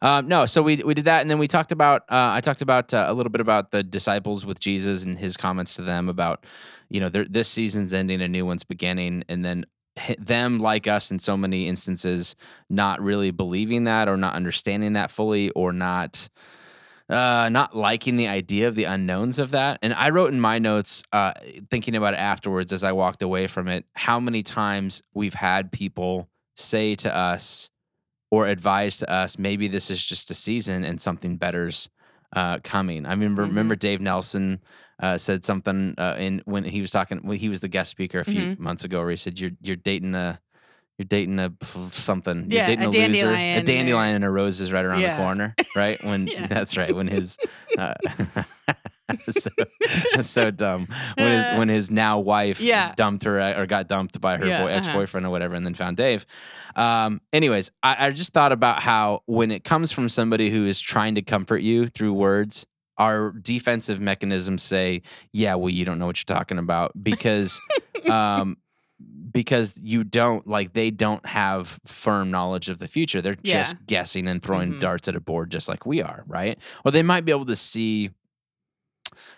um, 0.00 0.28
no, 0.28 0.46
so 0.46 0.62
we 0.62 0.76
we 0.76 0.94
did 0.94 1.06
that, 1.06 1.20
and 1.20 1.30
then 1.30 1.38
we 1.38 1.48
talked 1.48 1.72
about 1.72 2.02
uh, 2.02 2.30
I 2.32 2.40
talked 2.40 2.62
about 2.62 2.94
uh, 2.94 3.06
a 3.08 3.14
little 3.14 3.30
bit 3.30 3.40
about 3.40 3.70
the 3.70 3.82
disciples 3.82 4.46
with 4.46 4.60
Jesus 4.60 5.04
and 5.04 5.18
his 5.18 5.36
comments 5.36 5.74
to 5.76 5.82
them 5.82 6.08
about 6.08 6.44
you 6.88 7.00
know 7.00 7.08
this 7.08 7.48
season's 7.48 7.92
ending, 7.92 8.20
a 8.22 8.28
new 8.28 8.46
one's 8.46 8.64
beginning, 8.64 9.24
and 9.28 9.44
then 9.44 9.64
them 10.18 10.58
like 10.58 10.86
us 10.86 11.10
in 11.10 11.18
so 11.18 11.36
many 11.36 11.66
instances 11.66 12.36
not 12.70 13.00
really 13.02 13.30
believing 13.30 13.84
that 13.84 14.08
or 14.08 14.16
not 14.16 14.34
understanding 14.34 14.92
that 14.92 15.10
fully 15.10 15.50
or 15.50 15.72
not 15.72 16.28
uh, 17.08 17.48
not 17.50 17.74
liking 17.74 18.16
the 18.16 18.28
idea 18.28 18.68
of 18.68 18.74
the 18.74 18.84
unknowns 18.84 19.38
of 19.38 19.50
that. 19.52 19.78
And 19.82 19.94
I 19.94 20.10
wrote 20.10 20.32
in 20.32 20.40
my 20.40 20.58
notes, 20.58 21.02
uh, 21.12 21.32
thinking 21.70 21.96
about 21.96 22.14
it 22.14 22.18
afterwards 22.18 22.72
as 22.72 22.84
I 22.84 22.92
walked 22.92 23.22
away 23.22 23.46
from 23.46 23.66
it, 23.66 23.86
how 23.94 24.20
many 24.20 24.42
times 24.42 25.02
we've 25.14 25.34
had 25.34 25.72
people 25.72 26.28
say 26.56 26.94
to 26.96 27.14
us 27.14 27.70
or 28.30 28.46
advise 28.46 28.98
to 28.98 29.10
us, 29.10 29.38
maybe 29.38 29.68
this 29.68 29.90
is 29.90 30.04
just 30.04 30.30
a 30.30 30.34
season 30.34 30.84
and 30.84 31.00
something 31.00 31.36
better's 31.36 31.88
uh, 32.34 32.58
coming. 32.62 33.06
I 33.06 33.10
remember, 33.12 33.42
Mhm. 33.44 33.48
remember 33.48 33.74
Dave 33.76 34.00
Nelson 34.02 34.60
uh, 35.00 35.16
said 35.16 35.44
something 35.44 35.94
uh, 35.96 36.16
in 36.18 36.42
when 36.44 36.64
he 36.64 36.80
was 36.82 36.90
talking 36.90 37.18
when 37.22 37.38
he 37.38 37.48
was 37.48 37.60
the 37.60 37.68
guest 37.68 37.90
speaker 37.90 38.18
a 38.20 38.24
few 38.24 38.42
Mhm. 38.42 38.58
months 38.58 38.84
ago 38.84 39.00
where 39.00 39.10
he 39.10 39.16
said 39.16 39.38
you're 39.40 39.52
you're 39.62 39.76
dating 39.76 40.14
a 40.14 40.38
you're 40.98 41.06
dating 41.06 41.38
a 41.38 41.52
something. 41.92 42.46
Yeah, 42.50 42.66
you're 42.68 42.76
dating 42.76 42.94
a 42.94 42.98
a, 43.04 43.06
loser. 43.08 43.26
A 43.30 43.32
dandelion 43.32 43.64
dandelion 43.64 44.14
and 44.16 44.24
a 44.24 44.30
rose 44.30 44.60
is 44.60 44.72
right 44.72 44.84
around 44.84 45.00
Yeah. 45.02 45.16
the 45.16 45.22
corner, 45.22 45.54
right? 45.76 46.02
When 46.04 46.26
Yeah. 46.32 46.48
that's 46.48 46.76
right. 46.76 46.94
When 46.94 47.06
his 47.06 47.38
uh, 47.78 47.94
so, 49.30 49.50
so 50.20 50.50
dumb. 50.50 50.86
When 51.16 51.32
his 51.32 51.48
when 51.50 51.68
his 51.68 51.90
now 51.90 52.18
wife 52.18 52.60
Yeah. 52.60 52.92
dumped 52.96 53.24
her 53.24 53.40
or 53.60 53.66
got 53.66 53.88
dumped 53.88 54.20
by 54.20 54.36
her 54.36 54.46
Yeah, 54.46 54.62
boy, 54.62 54.68
uh-huh. 54.68 54.76
ex 54.78 54.88
boyfriend 54.88 55.26
or 55.26 55.30
whatever, 55.30 55.54
and 55.54 55.64
then 55.64 55.74
found 55.74 55.96
Dave. 55.96 56.26
Um, 56.76 57.20
anyways, 57.32 57.70
I, 57.82 58.06
I 58.06 58.10
just 58.10 58.32
thought 58.32 58.52
about 58.52 58.82
how 58.82 59.22
when 59.26 59.50
it 59.50 59.64
comes 59.64 59.92
from 59.92 60.08
somebody 60.08 60.50
who 60.50 60.66
is 60.66 60.80
trying 60.80 61.14
to 61.14 61.22
comfort 61.22 61.58
you 61.62 61.86
through 61.88 62.12
words, 62.12 62.66
our 62.98 63.32
defensive 63.32 64.00
mechanisms 64.00 64.62
say, 64.62 65.02
"Yeah, 65.32 65.54
well, 65.54 65.70
you 65.70 65.84
don't 65.84 65.98
know 65.98 66.06
what 66.06 66.18
you're 66.18 66.36
talking 66.36 66.58
about," 66.58 66.92
because 67.02 67.60
um, 68.10 68.56
because 69.30 69.78
you 69.80 70.02
don't 70.04 70.46
like 70.46 70.72
they 70.72 70.90
don't 70.90 71.24
have 71.26 71.78
firm 71.86 72.30
knowledge 72.30 72.68
of 72.68 72.78
the 72.78 72.88
future. 72.88 73.22
They're 73.22 73.36
Yeah. 73.42 73.60
just 73.62 73.86
guessing 73.86 74.26
and 74.26 74.42
throwing 74.42 74.74
Mhm. 74.74 74.80
darts 74.80 75.06
at 75.08 75.14
a 75.14 75.20
board, 75.20 75.50
just 75.50 75.68
like 75.68 75.86
we 75.86 76.02
are, 76.02 76.24
right? 76.26 76.58
Or 76.84 76.90
they 76.90 77.02
might 77.02 77.24
be 77.24 77.30
able 77.32 77.46
to 77.46 77.56
see 77.56 78.10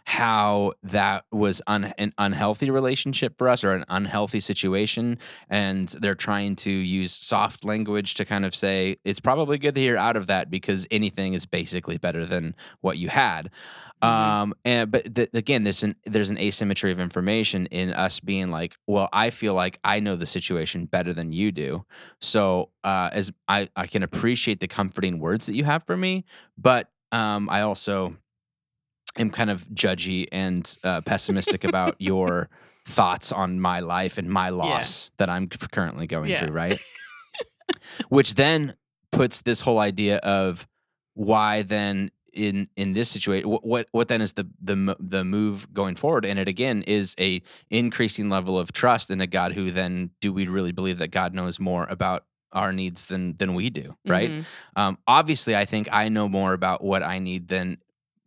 how 0.04 0.72
that 0.82 1.24
was 1.30 1.62
un- 1.66 1.92
an 1.98 2.12
unhealthy 2.18 2.70
relationship 2.70 3.36
for 3.38 3.48
us 3.48 3.62
or 3.64 3.72
an 3.72 3.84
unhealthy 3.88 4.40
situation. 4.40 5.18
And 5.48 5.88
they're 6.00 6.14
trying 6.14 6.56
to 6.56 6.70
use 6.70 7.12
soft 7.12 7.64
language 7.64 8.14
to 8.14 8.24
kind 8.24 8.44
of 8.44 8.54
say 8.54 8.96
it's 9.04 9.20
probably 9.20 9.58
good 9.58 9.74
that 9.74 9.82
you're 9.82 9.96
out 9.96 10.16
of 10.16 10.26
that 10.26 10.50
because 10.50 10.86
anything 10.90 11.34
is 11.34 11.46
basically 11.46 11.96
better 11.98 12.26
than 12.26 12.54
what 12.80 12.98
you 12.98 13.08
had. 13.08 13.50
Mhm. 14.02 14.08
um 14.08 14.54
and 14.64 14.90
but 14.90 15.14
th- 15.14 15.28
again 15.34 15.62
there's 15.62 15.82
an 15.82 15.94
there's 16.06 16.30
an 16.30 16.38
asymmetry 16.38 16.90
of 16.90 16.98
information 16.98 17.66
in 17.66 17.92
us 17.92 18.18
being 18.18 18.50
like 18.50 18.78
well 18.86 19.10
i 19.12 19.28
feel 19.28 19.52
like 19.52 19.78
i 19.84 20.00
know 20.00 20.16
the 20.16 20.24
situation 20.24 20.86
better 20.86 21.12
than 21.12 21.32
you 21.32 21.52
do. 21.52 21.84
So 22.18 22.70
uh 22.82 23.10
as 23.12 23.30
i 23.46 23.68
i 23.76 23.86
can 23.86 24.02
appreciate 24.02 24.60
the 24.60 24.68
comforting 24.68 25.18
words 25.20 25.44
that 25.44 25.54
you 25.54 25.64
have 25.64 25.84
for 25.84 25.98
me 25.98 26.24
but 26.56 26.88
um 27.12 27.50
i 27.50 27.60
also 27.60 28.16
am 29.16 29.30
kind 29.30 29.50
of 29.50 29.64
judgy 29.68 30.26
and 30.32 30.76
uh, 30.84 31.00
pessimistic 31.02 31.64
about 31.64 31.96
your 31.98 32.48
thoughts 32.86 33.32
on 33.32 33.60
my 33.60 33.80
life 33.80 34.18
and 34.18 34.28
my 34.30 34.48
loss 34.48 35.10
that 35.18 35.28
I'm 35.28 35.48
currently 35.48 36.06
going 36.06 36.30
Yeah. 36.30 36.40
through, 36.40 36.52
right? 36.52 36.80
Which 38.08 38.34
then 38.34 38.74
puts 39.12 39.42
this 39.42 39.60
whole 39.60 39.78
idea 39.78 40.18
of 40.18 40.66
why 41.14 41.62
then 41.62 42.10
in 42.32 42.68
in 42.76 42.92
this 42.92 43.08
situation 43.10 43.48
what 43.50 43.66
what, 43.66 43.88
what 43.90 44.06
then 44.06 44.20
is 44.20 44.34
the 44.34 44.48
the 44.62 44.96
the 45.00 45.24
move 45.24 45.72
going 45.74 45.96
forward 45.96 46.24
and 46.24 46.38
it 46.38 46.46
again 46.46 46.82
is 46.82 47.16
a 47.18 47.42
increasing 47.70 48.28
level 48.28 48.56
of 48.56 48.70
trust 48.72 49.10
in 49.10 49.20
a 49.20 49.26
God 49.26 49.52
who 49.52 49.72
then 49.72 50.10
do 50.20 50.32
we 50.32 50.46
really 50.46 50.70
believe 50.70 50.98
that 50.98 51.10
God 51.10 51.34
knows 51.34 51.58
more 51.58 51.86
about 51.90 52.24
our 52.52 52.72
needs 52.72 53.06
than 53.06 53.36
than 53.38 53.54
we 53.54 53.68
do, 53.70 53.96
right? 54.06 54.30
Mhm. 54.30 54.44
Um, 54.76 54.98
obviously, 55.08 55.56
I 55.56 55.64
think 55.64 55.88
I 55.90 56.08
know 56.08 56.28
more 56.28 56.52
about 56.52 56.84
what 56.84 57.02
I 57.02 57.18
need 57.18 57.48
than 57.48 57.78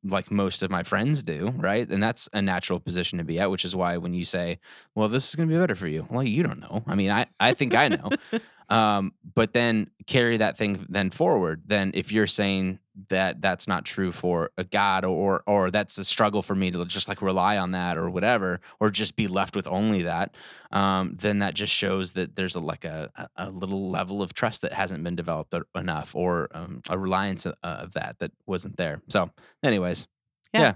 like 0.03 0.31
most 0.31 0.63
of 0.63 0.69
my 0.71 0.83
friends 0.83 1.23
do, 1.23 1.53
right? 1.57 1.87
And 1.89 2.01
that's 2.01 2.29
a 2.33 2.41
natural 2.41 2.79
position 2.79 3.17
to 3.17 3.23
be 3.23 3.39
at, 3.39 3.49
which 3.51 3.65
is 3.65 3.75
why 3.75 3.97
when 3.97 4.13
you 4.13 4.25
say, 4.25 4.59
"Well, 4.95 5.07
this 5.09 5.29
is 5.29 5.35
going 5.35 5.49
to 5.49 5.55
be 5.55 5.59
better 5.59 5.75
for 5.75 5.87
you," 5.87 6.07
well, 6.09 6.23
you 6.23 6.43
don't 6.43 6.59
know. 6.59 6.83
I 6.87 6.95
mean, 6.95 7.11
I 7.11 7.25
I 7.39 7.53
think 7.53 7.73
I 7.73 7.87
know. 7.87 8.09
um, 8.73 9.13
but 9.35 9.53
then 9.53 9.89
carry 10.07 10.37
that 10.37 10.57
thing 10.57 10.85
then 10.89 11.09
forward. 11.09 11.63
Then 11.67 11.91
if 11.93 12.11
you're 12.11 12.27
saying 12.27 12.79
that 13.09 13.41
that's 13.41 13.67
not 13.67 13.85
true 13.85 14.11
for 14.11 14.51
a 14.57 14.63
God, 14.63 15.03
or 15.05 15.43
or 15.47 15.71
that's 15.71 15.97
a 15.97 16.03
struggle 16.05 16.41
for 16.41 16.55
me 16.55 16.69
to 16.71 16.85
just 16.85 17.07
like 17.07 17.21
rely 17.21 17.57
on 17.57 17.71
that 17.71 17.97
or 17.97 18.09
whatever, 18.09 18.59
or 18.79 18.89
just 18.89 19.15
be 19.15 19.27
left 19.27 19.55
with 19.55 19.67
only 19.67 20.03
that, 20.03 20.35
um, 20.71 21.15
then 21.19 21.39
that 21.39 21.55
just 21.55 21.73
shows 21.73 22.13
that 22.13 22.35
there's 22.35 22.55
a 22.55 22.59
like 22.59 22.85
a 22.85 23.09
a- 23.35 23.49
little 23.49 23.89
level 23.89 24.21
of 24.21 24.33
trust 24.33 24.61
that 24.61 24.73
hasn't 24.73 25.03
been 25.03 25.15
developed 25.15 25.53
enough, 25.75 26.15
or 26.15 26.49
um, 26.53 26.81
a 26.89 26.97
reliance 26.97 27.45
of, 27.45 27.55
of 27.63 27.93
that 27.93 28.19
that 28.19 28.31
wasn't 28.45 28.77
there. 28.77 29.01
So, 29.09 29.31
anyways, 29.63 30.07
Yeah. 30.53 30.61
yeah. 30.61 30.73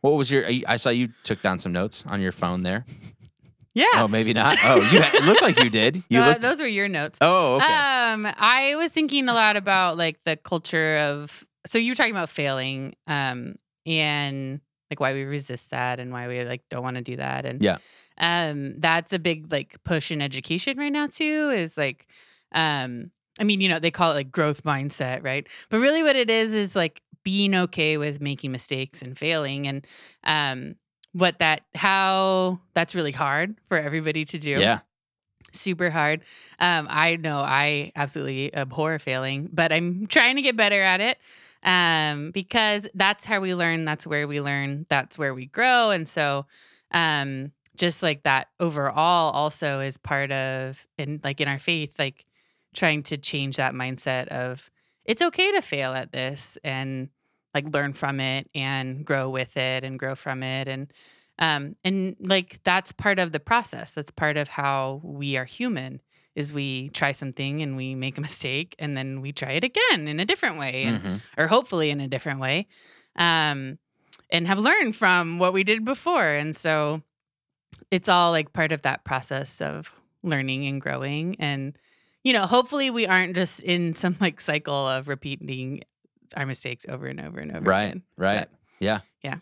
What 0.00 0.14
was 0.14 0.30
your? 0.30 0.46
I 0.66 0.76
saw 0.76 0.88
you 0.90 1.08
took 1.22 1.42
down 1.42 1.58
some 1.58 1.72
notes 1.72 2.04
on 2.06 2.20
your 2.22 2.32
phone 2.32 2.62
there. 2.64 2.84
Yeah. 3.76 3.84
Oh, 3.96 4.08
maybe 4.08 4.32
not. 4.32 4.56
Oh, 4.64 4.76
you 4.90 5.00
had, 5.02 5.14
it 5.14 5.22
looked 5.24 5.42
like 5.42 5.62
you 5.62 5.68
did. 5.70 6.02
You 6.08 6.20
Uh, 6.22 6.28
looked. 6.28 6.40
those 6.42 6.60
were 6.60 6.66
your 6.66 6.88
notes. 6.88 7.18
oh, 7.20 7.56
okay. 7.56 7.64
Um, 7.66 8.26
I 8.38 8.74
was 8.76 8.90
thinking 8.90 9.28
a 9.28 9.34
lot 9.34 9.56
about 9.56 9.96
like 9.98 10.18
the 10.24 10.36
culture 10.36 10.96
of. 10.96 11.44
So 11.66 11.76
you 11.78 11.90
were 11.92 11.94
talking 11.96 12.12
about 12.12 12.30
failing, 12.30 12.94
um, 13.06 13.56
and 13.84 14.60
like 14.90 14.98
why 15.00 15.12
we 15.12 15.24
resist 15.24 15.70
that 15.72 16.00
and 16.00 16.10
why 16.12 16.26
we 16.26 16.42
like 16.44 16.62
don't 16.70 16.82
want 16.82 16.96
to 16.96 17.02
do 17.02 17.16
that, 17.16 17.44
and 17.44 17.60
Yeah. 17.62 17.76
um, 18.18 18.80
that's 18.80 19.12
a 19.12 19.18
big 19.18 19.52
like 19.52 19.76
push 19.84 20.10
in 20.10 20.22
education 20.22 20.78
right 20.78 20.92
now 20.92 21.06
too. 21.08 21.50
Is 21.54 21.76
like, 21.76 22.06
um, 22.52 23.10
I 23.38 23.44
mean, 23.44 23.60
you 23.60 23.68
know, 23.68 23.78
they 23.78 23.90
call 23.90 24.12
it 24.12 24.14
like 24.14 24.30
growth 24.32 24.62
mindset, 24.62 25.22
right? 25.22 25.46
But 25.68 25.80
really, 25.80 26.02
what 26.02 26.16
it 26.16 26.30
is 26.30 26.54
is 26.54 26.74
like 26.76 27.02
being 27.24 27.54
okay 27.54 27.98
with 27.98 28.20
making 28.22 28.52
mistakes 28.52 29.02
and 29.02 29.18
failing, 29.18 29.66
and 29.68 29.86
um, 30.24 30.76
what 31.16 31.38
that 31.38 31.62
how 31.74 32.60
that's 32.74 32.94
really 32.94 33.12
hard 33.12 33.56
for 33.68 33.78
everybody 33.78 34.26
to 34.26 34.38
do 34.38 34.50
yeah. 34.50 34.80
super 35.52 35.88
hard. 35.88 36.20
Um, 36.58 36.86
I 36.90 37.16
know 37.16 37.38
I 37.38 37.90
absolutely 37.96 38.54
abhor 38.54 38.98
failing, 38.98 39.48
but 39.50 39.72
I'm 39.72 40.06
trying 40.08 40.36
to 40.36 40.42
get 40.42 40.56
better 40.56 40.80
at 40.80 41.00
it 41.00 41.18
um, 41.62 42.32
because 42.32 42.86
that's 42.94 43.24
how 43.24 43.40
we 43.40 43.54
learn. 43.54 43.86
That's 43.86 44.06
where 44.06 44.28
we 44.28 44.42
learn. 44.42 44.84
That's 44.90 45.18
where 45.18 45.32
we 45.32 45.46
grow. 45.46 45.88
And 45.90 46.06
so, 46.06 46.44
um, 46.90 47.52
just 47.78 48.02
like 48.02 48.24
that 48.24 48.48
overall, 48.60 49.32
also 49.32 49.80
is 49.80 49.96
part 49.96 50.30
of, 50.32 50.86
in 50.98 51.20
like 51.24 51.40
in 51.40 51.48
our 51.48 51.58
faith, 51.58 51.98
like 51.98 52.24
trying 52.74 53.02
to 53.04 53.16
change 53.16 53.56
that 53.56 53.72
mindset 53.72 54.28
of 54.28 54.70
it's 55.06 55.22
okay 55.22 55.50
to 55.52 55.62
fail 55.62 55.92
at 55.92 56.12
this 56.12 56.58
and 56.62 57.08
like 57.56 57.66
learn 57.74 57.92
from 57.92 58.20
it 58.20 58.48
and 58.54 59.04
grow 59.04 59.28
with 59.38 59.56
it 59.56 59.80
and 59.84 59.98
grow 59.98 60.14
from 60.14 60.42
it. 60.42 60.68
And 60.68 60.92
um 61.38 61.76
and 61.84 62.16
like 62.20 62.60
that's 62.64 62.92
part 62.92 63.18
of 63.18 63.32
the 63.32 63.40
process. 63.40 63.94
That's 63.94 64.10
part 64.10 64.36
of 64.36 64.48
how 64.48 65.00
we 65.02 65.36
are 65.38 65.44
human 65.46 66.00
is 66.34 66.52
we 66.52 66.90
try 66.90 67.12
something 67.12 67.62
and 67.62 67.76
we 67.76 67.94
make 67.94 68.16
a 68.18 68.20
mistake 68.20 68.74
and 68.78 68.96
then 68.96 69.20
we 69.22 69.32
try 69.32 69.52
it 69.52 69.64
again 69.64 70.06
in 70.06 70.20
a 70.20 70.24
different 70.26 70.58
way 70.58 70.84
and, 70.84 70.98
Mhm. 71.02 71.20
or 71.38 71.46
hopefully 71.48 71.88
in 71.90 72.00
a 72.00 72.08
different 72.14 72.40
way 72.40 72.66
um 73.16 73.78
and 74.30 74.46
have 74.46 74.58
learned 74.58 74.94
from 74.96 75.38
what 75.38 75.52
we 75.52 75.62
did 75.64 75.84
before. 75.84 76.28
And 76.40 76.54
so 76.56 77.02
it's 77.90 78.08
all 78.08 78.30
like 78.32 78.52
part 78.52 78.72
of 78.72 78.82
that 78.82 79.04
process 79.04 79.60
of 79.60 79.94
learning 80.22 80.66
and 80.66 80.80
growing. 80.80 81.36
And 81.38 81.78
you 82.24 82.32
know 82.32 82.42
hopefully 82.46 82.90
we 82.90 83.06
aren't 83.06 83.36
just 83.36 83.60
in 83.62 83.94
some 83.94 84.16
like 84.20 84.40
cycle 84.40 84.88
of 84.96 85.06
repeating 85.08 85.82
our 86.36 86.46
mistakes 86.46 86.86
over 86.88 87.06
and 87.06 87.20
over 87.20 87.38
and 87.40 87.50
over 87.50 87.62
Right. 87.68 87.84
again. 87.90 88.02
Right. 88.16 88.38
But- 88.40 88.50
yeah. 88.80 89.00
Yeah. 89.22 89.36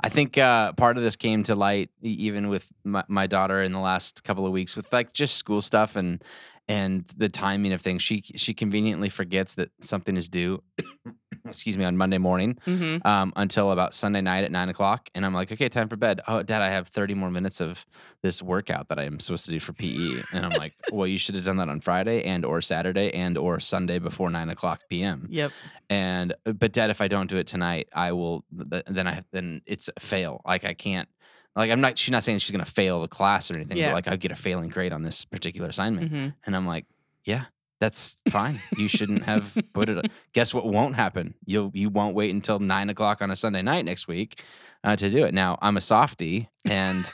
I 0.00 0.08
think 0.10 0.36
uh, 0.38 0.72
part 0.74 0.96
of 0.98 1.02
this 1.02 1.16
came 1.16 1.42
to 1.44 1.54
light 1.54 1.90
even 2.02 2.48
with 2.48 2.70
my, 2.84 3.02
my 3.08 3.26
daughter 3.26 3.62
in 3.62 3.72
the 3.72 3.78
last 3.80 4.22
couple 4.24 4.46
of 4.46 4.52
weeks 4.52 4.76
with 4.76 4.92
like 4.92 5.12
just 5.12 5.36
school 5.36 5.60
stuff 5.60 5.96
and 5.96 6.22
and 6.68 7.04
the 7.16 7.28
timing 7.28 7.72
of 7.72 7.80
things. 7.80 8.02
She 8.02 8.22
she 8.36 8.54
conveniently 8.54 9.08
forgets 9.08 9.54
that 9.54 9.70
something 9.80 10.16
is 10.16 10.28
due. 10.28 10.62
excuse 11.46 11.76
me 11.76 11.84
on 11.84 11.96
Monday 11.96 12.18
morning 12.18 12.58
Mhm. 12.66 13.06
um, 13.06 13.32
until 13.36 13.70
about 13.70 13.94
Sunday 13.94 14.20
night 14.20 14.42
at 14.42 14.50
nine 14.50 14.68
o'clock, 14.68 15.08
and 15.14 15.24
I'm 15.24 15.32
like, 15.32 15.52
okay, 15.52 15.68
time 15.68 15.88
for 15.88 15.94
bed. 15.96 16.20
Oh, 16.26 16.42
Dad, 16.42 16.60
I 16.60 16.70
have 16.70 16.88
30 16.88 17.14
more 17.14 17.30
minutes 17.30 17.60
of 17.60 17.86
this 18.22 18.42
workout 18.42 18.88
that 18.88 18.98
I 18.98 19.04
am 19.04 19.20
supposed 19.20 19.44
to 19.44 19.52
do 19.52 19.60
for 19.60 19.72
PE, 19.72 20.22
and 20.32 20.44
I'm 20.44 20.50
like, 20.58 20.74
well, 20.92 21.06
you 21.06 21.18
should 21.18 21.36
have 21.36 21.44
done 21.44 21.58
that 21.58 21.68
on 21.68 21.80
Friday 21.80 22.24
and 22.24 22.44
or 22.44 22.60
Saturday 22.60 23.12
and 23.14 23.38
or 23.38 23.60
Sunday 23.60 24.00
before 24.00 24.28
nine 24.28 24.48
o'clock 24.50 24.80
p.m. 24.90 25.28
Yep. 25.30 25.52
And 25.88 26.34
but 26.44 26.72
Dad, 26.72 26.90
if 26.90 27.00
I 27.00 27.06
don't 27.06 27.30
do 27.30 27.36
it 27.36 27.46
tonight, 27.46 27.88
I 27.92 28.10
will. 28.10 28.44
th- 28.70 28.82
Then 28.88 29.06
I 29.06 29.22
then 29.30 29.62
it's 29.66 29.88
a 29.96 30.00
fail. 30.00 30.40
Like 30.44 30.64
I 30.64 30.74
can't. 30.74 31.08
Like 31.56 31.70
I'm 31.70 31.80
not. 31.80 31.96
She's 31.98 32.12
not 32.12 32.22
saying 32.22 32.38
she's 32.38 32.52
gonna 32.52 32.64
fail 32.64 33.00
the 33.02 33.08
class 33.08 33.50
or 33.50 33.56
anything. 33.56 33.78
Yeah. 33.78 33.88
But 33.88 33.94
like 33.94 34.08
I 34.08 34.16
get 34.16 34.30
a 34.30 34.36
failing 34.36 34.68
grade 34.68 34.92
on 34.92 35.02
this 35.02 35.24
particular 35.24 35.68
assignment, 35.68 36.10
hmm 36.10 36.28
and 36.44 36.54
I'm 36.54 36.66
like, 36.66 36.84
yeah. 37.24 37.46
That's 37.78 38.16
fine. 38.30 38.62
You 38.78 38.88
shouldn't 38.88 39.24
have 39.24 39.54
put 39.74 39.90
it. 39.90 40.10
Guess 40.32 40.54
what 40.54 40.64
won't 40.64 40.94
happen? 40.94 41.34
You'll 41.44 41.70
you 41.74 41.90
won't 41.90 42.14
wait 42.14 42.32
until 42.32 42.58
nine 42.58 42.88
o'clock 42.88 43.20
on 43.20 43.30
a 43.30 43.36
Sunday 43.36 43.60
night 43.60 43.84
next 43.84 44.08
week 44.08 44.42
uh, 44.82 44.96
to 44.96 45.10
do 45.10 45.26
it. 45.26 45.34
Now 45.34 45.58
I'm 45.60 45.76
a 45.76 45.82
softie, 45.82 46.48
and 46.64 47.04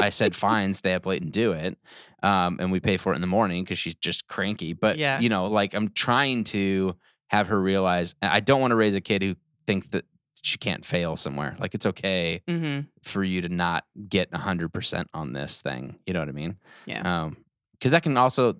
I 0.00 0.10
said 0.10 0.34
fine, 0.46 0.74
stay 0.74 0.94
up 0.94 1.06
late 1.06 1.22
and 1.22 1.30
do 1.30 1.52
it, 1.52 1.78
um, 2.24 2.56
and 2.58 2.72
we 2.72 2.80
pay 2.80 2.96
for 2.96 3.12
it 3.12 3.14
in 3.14 3.20
the 3.20 3.28
morning 3.28 3.62
because 3.62 3.78
she's 3.78 3.94
just 3.94 4.26
cranky. 4.26 4.72
But 4.72 4.98
Yeah. 4.98 5.20
you 5.20 5.28
know, 5.28 5.46
like 5.46 5.72
I'm 5.72 5.86
trying 5.86 6.42
to 6.44 6.96
have 7.28 7.46
her 7.46 7.60
realize 7.60 8.16
I 8.20 8.40
don't 8.40 8.60
want 8.60 8.72
to 8.72 8.76
raise 8.76 8.96
a 8.96 9.00
kid 9.00 9.22
who 9.22 9.36
thinks 9.68 9.86
that 9.90 10.04
she 10.42 10.58
can't 10.58 10.84
fail 10.84 11.16
somewhere. 11.16 11.56
Like 11.58 11.74
it's 11.74 11.86
okay 11.86 12.42
hmm 12.48 12.80
for 13.02 13.22
you 13.24 13.40
to 13.42 13.48
not 13.48 13.84
get 14.08 14.34
hundred 14.34 14.72
percent 14.72 15.08
on 15.14 15.32
this 15.32 15.60
thing. 15.62 15.98
You 16.06 16.12
know 16.14 16.20
what 16.20 16.28
I 16.28 16.32
mean? 16.32 16.58
Yeah. 16.86 17.22
Um, 17.24 17.38
because 17.72 17.92
that 17.92 18.02
can 18.02 18.16
also 18.16 18.56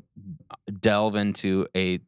delve 0.80 1.16
into 1.16 1.66
a 1.76 2.00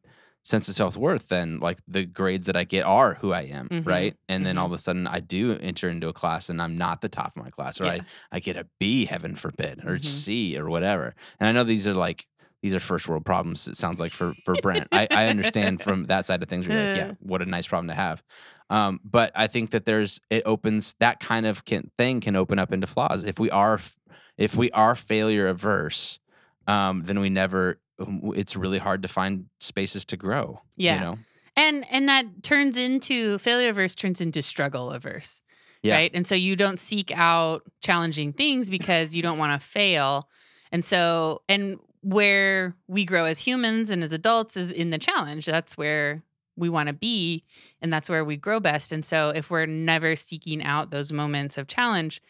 sense 0.43 0.67
of 0.67 0.73
self 0.75 0.95
worth, 0.97 1.27
then 1.27 1.59
like 1.59 1.79
the 1.87 2.05
grades 2.05 2.47
that 2.47 2.55
I 2.55 2.63
get 2.63 2.83
are 2.83 3.15
who 3.15 3.31
I 3.31 3.41
am, 3.41 3.69
Mhm. 3.69 3.85
right? 3.85 4.15
And 4.27 4.45
then 4.45 4.57
all 4.57 4.63
Mhm. 4.67 4.73
of 4.73 4.73
a 4.73 4.77
sudden 4.81 5.07
I 5.07 5.19
do 5.19 5.55
enter 5.61 5.87
into 5.89 6.07
a 6.07 6.13
class 6.13 6.49
and 6.49 6.61
I'm 6.61 6.77
not 6.77 7.01
the 7.01 7.09
top 7.09 7.35
of 7.37 7.43
my 7.43 7.49
class, 7.51 7.79
or 7.79 7.85
Yeah. 7.85 7.91
I, 7.91 8.01
I 8.31 8.39
get 8.39 8.55
a 8.57 8.67
B, 8.79 9.05
heaven 9.05 9.35
forbid, 9.35 9.81
or 9.85 9.97
Mhm. 9.97 10.03
C 10.05 10.57
or 10.57 10.69
whatever. 10.69 11.13
And 11.39 11.47
I 11.47 11.51
know 11.51 11.63
these 11.63 11.87
are 11.87 11.93
like 11.93 12.25
these 12.63 12.75
are 12.75 12.79
first 12.79 13.07
world 13.07 13.25
problems. 13.25 13.67
It 13.67 13.75
sounds 13.75 13.99
like 13.99 14.13
for 14.13 14.35
for 14.43 14.55
Brent. 14.55 14.87
I, 14.91 15.07
I 15.13 15.25
understand 15.27 15.81
from 15.83 16.05
that 16.05 16.25
side 16.27 16.41
of 16.43 16.49
things. 16.49 16.65
You're 16.67 16.79
like, 16.79 16.95
yeah, 16.95 17.11
what 17.19 17.41
a 17.41 17.45
nice 17.45 17.67
problem 17.67 17.87
to 17.89 17.95
have. 17.95 18.23
Um, 18.71 19.01
but 19.03 19.33
I 19.35 19.47
think 19.47 19.71
that 19.71 19.85
there's 19.85 20.21
it 20.29 20.43
opens 20.45 20.95
that 20.99 21.19
kind 21.19 21.45
of 21.45 21.65
can, 21.65 21.91
thing 21.97 22.21
can 22.21 22.37
open 22.37 22.57
up 22.57 22.71
into 22.71 22.87
flaws. 22.87 23.25
If 23.25 23.37
we 23.37 23.51
are 23.51 23.79
if 24.37 24.55
we 24.55 24.71
are 24.71 24.95
failure 24.95 25.47
averse, 25.49 26.19
um, 26.67 27.03
then 27.03 27.19
we 27.19 27.29
never. 27.29 27.79
It's 27.99 28.55
really 28.55 28.79
hard 28.79 29.03
to 29.03 29.09
find 29.09 29.45
spaces 29.59 30.05
to 30.05 30.17
grow. 30.17 30.61
Yeah. 30.77 30.95
you 30.95 30.99
know. 31.01 31.17
And 31.57 31.85
and 31.91 32.07
that 32.07 32.43
turns 32.43 32.77
into 32.77 33.37
failure 33.39 33.69
averse 33.69 33.93
turns 33.93 34.21
into 34.21 34.41
struggle 34.41 34.91
averse. 34.91 35.41
Yeah. 35.83 35.95
Right. 35.95 36.11
And 36.13 36.25
so 36.25 36.33
you 36.33 36.55
don't 36.55 36.79
seek 36.79 37.11
out 37.13 37.63
challenging 37.81 38.31
things 38.31 38.69
because 38.69 39.15
you 39.15 39.21
don't 39.21 39.37
want 39.37 39.59
to 39.59 39.67
fail. 39.67 40.29
And 40.71 40.85
so 40.85 41.41
and 41.49 41.77
where 42.01 42.75
we 42.87 43.03
grow 43.03 43.25
as 43.25 43.39
humans 43.39 43.91
and 43.91 44.01
as 44.01 44.13
adults 44.13 44.55
is 44.55 44.71
in 44.71 44.91
the 44.91 44.97
challenge. 44.97 45.45
That's 45.45 45.77
where 45.77 46.23
we 46.55 46.69
want 46.69 46.87
to 46.87 46.93
be 46.93 47.43
and 47.81 47.91
that's 47.91 48.09
where 48.09 48.25
we 48.25 48.37
grow 48.37 48.59
best. 48.59 48.91
And 48.91 49.03
so 49.05 49.29
if 49.29 49.49
we're 49.49 49.65
never 49.65 50.15
seeking 50.15 50.63
out 50.63 50.91
those 50.91 51.11
moments 51.11 51.57
of 51.57 51.67
challenge, 51.67 52.21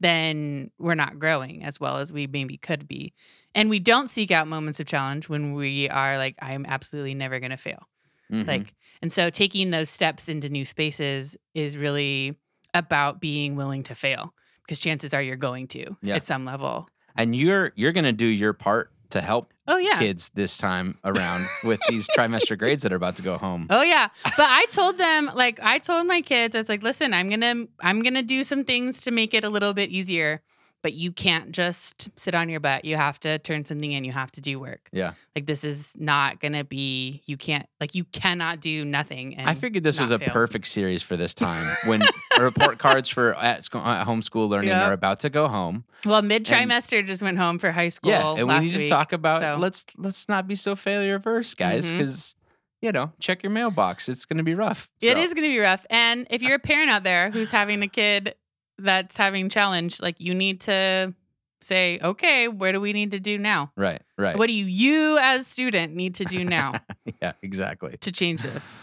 then 0.00 0.70
we're 0.78 0.94
not 0.94 1.18
growing 1.18 1.64
as 1.64 1.80
well 1.80 1.98
as 1.98 2.12
we 2.12 2.26
maybe 2.26 2.56
could 2.56 2.86
be. 2.86 3.12
And 3.54 3.68
we 3.70 3.78
don't 3.80 4.08
seek 4.08 4.30
out 4.30 4.46
moments 4.46 4.78
of 4.80 4.86
challenge 4.86 5.28
when 5.28 5.54
we 5.54 5.88
are 5.88 6.18
like, 6.18 6.36
I'm 6.40 6.64
absolutely 6.66 7.14
never 7.14 7.40
going 7.40 7.50
to 7.50 7.56
fail. 7.56 7.88
Mhm. 8.30 8.46
Like, 8.46 8.74
and 9.02 9.12
so 9.12 9.30
taking 9.30 9.70
those 9.70 9.90
steps 9.90 10.28
into 10.28 10.48
new 10.48 10.64
spaces 10.64 11.36
is 11.54 11.76
really 11.76 12.36
about 12.74 13.20
being 13.20 13.56
willing 13.56 13.82
to 13.84 13.94
fail 13.94 14.34
because 14.62 14.78
chances 14.78 15.14
are 15.14 15.22
you're 15.22 15.36
going 15.36 15.66
to 15.68 15.96
Yeah. 16.02 16.16
at 16.16 16.26
some 16.26 16.44
level. 16.44 16.88
and 17.16 17.34
you're 17.34 17.72
you're 17.74 17.90
gonna 17.90 18.12
do 18.12 18.26
your 18.26 18.52
part 18.52 18.92
to 19.10 19.20
help 19.20 19.52
Oh, 19.66 19.76
yeah. 19.76 19.98
kids 19.98 20.30
this 20.34 20.56
time 20.56 20.98
around 21.04 21.46
with 21.64 21.78
these 21.88 22.08
trimester 22.16 22.56
grades 22.58 22.82
that 22.84 22.92
are 22.92 22.96
about 22.96 23.16
to 23.16 23.22
go 23.22 23.36
home. 23.36 23.66
Oh 23.68 23.82
yeah. 23.82 24.08
But 24.24 24.46
I 24.48 24.64
told 24.70 24.96
them 24.98 25.30
like 25.34 25.60
I 25.62 25.78
told 25.78 26.06
my 26.06 26.20
kids 26.22 26.54
I 26.54 26.58
was 26.58 26.68
like, 26.68 26.82
"Listen, 26.82 27.12
I'm 27.12 27.28
going 27.28 27.40
to 27.42 27.68
I'm 27.80 28.02
going 28.02 28.14
to 28.14 28.22
do 28.22 28.42
some 28.44 28.64
things 28.64 29.02
to 29.02 29.10
make 29.10 29.34
it 29.34 29.44
a 29.44 29.50
little 29.50 29.74
bit 29.74 29.90
easier, 29.90 30.40
but 30.82 30.94
you 30.94 31.10
can't 31.12 31.52
just 31.52 32.08
sit 32.18 32.34
on 32.34 32.48
your 32.48 32.60
butt. 32.60 32.84
You 32.84 32.96
have 32.96 33.18
to 33.20 33.38
turn 33.38 33.64
something 33.64 33.90
in. 33.90 34.04
You 34.04 34.12
have 34.12 34.30
to 34.32 34.40
do 34.40 34.60
work. 34.60 34.88
Yeah. 34.92 35.12
Like 35.34 35.46
this 35.46 35.64
is 35.64 35.94
not 35.98 36.40
to 36.52 36.64
be 36.64 37.22
you 37.26 37.36
can't 37.36 37.66
like 37.80 37.94
you 37.94 38.04
cannot 38.04 38.60
do 38.60 38.84
nothing 38.84 39.36
and 39.36 39.48
I 39.48 39.54
figured 39.54 39.84
this 39.84 40.00
was 40.00 40.10
a 40.10 40.18
fail. 40.18 40.28
perfect 40.28 40.66
series 40.66 41.02
for 41.02 41.16
this 41.16 41.34
time 41.34 41.76
when 41.86 42.02
report 42.38 42.78
cards 42.78 43.08
for 43.08 43.34
at, 43.34 43.64
school, 43.64 43.80
at 43.80 44.06
homeschool 44.06 44.48
learning 44.48 44.68
Yeah. 44.68 44.88
are 44.88 44.92
about 44.92 45.20
to 45.20 45.30
go 45.30 45.48
home. 45.48 45.84
Well, 46.04 46.22
mid 46.22 46.44
trimester 46.44 47.04
just 47.04 47.22
went 47.22 47.38
home 47.38 47.58
for 47.58 47.72
high 47.72 47.88
school 47.88 48.10
yeah, 48.10 48.34
and 48.36 48.48
we 48.48 48.58
need 48.60 48.70
to 48.70 48.78
week, 48.78 48.88
talk 48.88 49.12
about 49.12 49.40
so- 49.40 49.56
let's 49.58 49.84
let's 49.96 50.28
not 50.28 50.46
be 50.46 50.54
so 50.54 50.76
failure 50.76 51.16
averse, 51.16 51.54
guys, 51.54 51.86
mm-hmm. 51.86 51.96
because 51.96 52.36
you 52.80 52.92
know 52.92 53.12
check 53.18 53.42
your 53.42 53.50
mailbox. 53.50 54.08
It's 54.08 54.24
going 54.26 54.38
to 54.38 54.44
be 54.44 54.54
rough. 54.54 54.90
It 55.02 55.14
So, 55.14 55.18
is 55.20 55.34
going 55.34 55.44
to 55.44 55.50
be 55.50 55.58
rough. 55.58 55.84
And 55.90 56.26
if 56.30 56.42
you're 56.42 56.54
a 56.54 56.60
parent 56.60 56.90
out 56.90 57.02
there 57.02 57.30
who's 57.30 57.50
having 57.50 57.82
a 57.82 57.88
kid 57.88 58.34
that's 58.78 59.16
having 59.16 59.48
challenge, 59.48 60.00
like 60.00 60.16
you 60.20 60.34
need 60.34 60.60
to 60.62 61.14
say, 61.60 61.98
okay, 62.02 62.48
what 62.48 62.72
do 62.72 62.80
we 62.80 62.92
need 62.92 63.10
to 63.12 63.20
do 63.20 63.36
now? 63.38 63.72
right, 63.76 64.00
right. 64.16 64.36
What 64.36 64.46
do 64.48 64.54
you, 64.54 64.66
you 64.66 65.18
as 65.20 65.46
student, 65.46 65.94
need 65.94 66.16
to 66.16 66.24
do 66.24 66.44
now 66.44 66.74
yeah, 67.22 67.32
exactly. 67.42 67.96
to 68.00 68.12
change 68.12 68.42
this? 68.42 68.78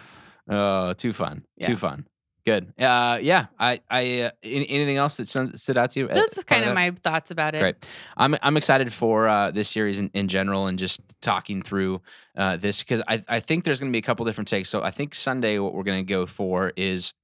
Oh, 0.50 0.94
too 0.94 1.14
fun, 1.14 1.46
Yeah. 1.58 1.68
too 1.68 1.76
fun. 1.76 2.06
Good. 2.46 2.74
Uh, 2.80 3.18
yeah. 3.24 3.48
I, 3.58 3.82
I, 3.90 4.22
uh, 4.22 4.30
anything 4.44 4.98
else 4.98 5.18
that 5.18 5.28
stood 5.58 5.78
out 5.78 5.90
to 5.92 6.00
you? 6.02 6.08
Those 6.08 6.38
are 6.38 6.44
kind 6.44 6.62
of 6.62 6.68
that? 6.70 6.76
my 6.76 6.92
thoughts 6.92 7.32
about 7.32 7.56
it. 7.56 7.60
Great. 7.60 7.76
I'm 8.16 8.36
I'm 8.40 8.56
excited 8.56 8.94
for 8.94 9.28
uh, 9.28 9.50
this 9.50 9.68
series 9.68 9.98
in, 10.00 10.12
in 10.14 10.28
general 10.28 10.68
and 10.68 10.78
just 10.78 11.02
talking 11.22 11.64
through 11.64 12.02
uh, 12.38 12.58
this 12.58 12.84
because 12.84 13.02
I, 13.08 13.24
I 13.28 13.40
think 13.40 13.64
there's 13.64 13.80
going 13.80 13.92
to 13.92 13.96
be 13.96 13.98
a 13.98 14.04
couple 14.04 14.26
different 14.28 14.48
takes. 14.48 14.70
So 14.70 14.84
I 14.84 14.92
think 14.92 15.16
Sunday 15.16 15.58
what 15.58 15.74
we're 15.74 15.82
going 15.82 16.06
to 16.06 16.08
go 16.08 16.28
for 16.28 16.72
is 16.76 17.16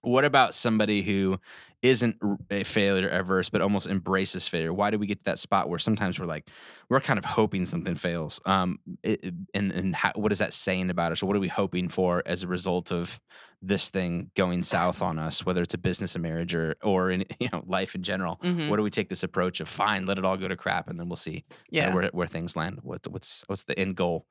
what 0.00 0.24
about 0.24 0.54
somebody 0.54 1.02
who 1.02 1.38
isn't 1.82 2.16
a 2.50 2.64
failure 2.64 3.08
averse 3.08 3.48
but 3.50 3.60
almost 3.62 3.86
embraces 3.86 4.48
failure? 4.48 4.72
Why 4.72 4.90
do 4.90 4.98
we 4.98 5.06
get 5.06 5.18
to 5.20 5.24
that 5.26 5.38
spot 5.38 5.68
where 5.68 5.78
sometimes 5.78 6.18
we're 6.18 6.26
like 6.26 6.48
we're 6.90 7.00
kind 7.00 7.18
of 7.18 7.24
hoping 7.24 7.66
something 7.66 7.94
fails? 7.94 8.40
Um, 8.44 8.78
it, 9.02 9.32
and 9.54 9.70
and 9.72 9.94
how, 9.94 10.12
what 10.16 10.32
is 10.32 10.38
that 10.38 10.52
saying 10.52 10.90
about 10.90 11.12
us? 11.12 11.22
Or 11.22 11.26
what 11.26 11.36
are 11.36 11.40
we 11.40 11.48
hoping 11.48 11.88
for 11.88 12.22
as 12.26 12.42
a 12.42 12.48
result 12.48 12.90
of 12.90 13.20
this 13.60 13.90
thing 13.90 14.30
going 14.36 14.62
south 14.62 15.02
on 15.02 15.18
us? 15.18 15.44
Whether 15.46 15.62
it's 15.62 15.74
a 15.74 15.78
business, 15.78 16.14
a 16.16 16.18
marriage, 16.18 16.54
or 16.54 16.74
or 16.82 17.10
in 17.10 17.24
you 17.40 17.48
know 17.52 17.62
life 17.66 17.94
in 17.94 18.02
general 18.02 18.40
Mhm. 18.42 18.68
what 18.68 18.76
do 18.76 18.82
we 18.82 18.90
take 18.90 19.08
this 19.08 19.22
approach 19.22 19.60
of 19.60 19.68
fine 19.68 20.06
let 20.06 20.18
it 20.18 20.24
all 20.24 20.36
go 20.36 20.48
to 20.48 20.56
crap 20.56 20.88
and 20.88 20.98
then 20.98 21.08
we'll 21.08 21.16
see 21.16 21.44
uh, 21.50 21.54
Yeah. 21.70 21.94
where, 21.94 22.08
where 22.12 22.26
things 22.26 22.56
land 22.56 22.80
what 22.82 23.06
what's 23.08 23.44
what's 23.46 23.64
the 23.64 23.78
end 23.78 23.96
goal 23.96 24.26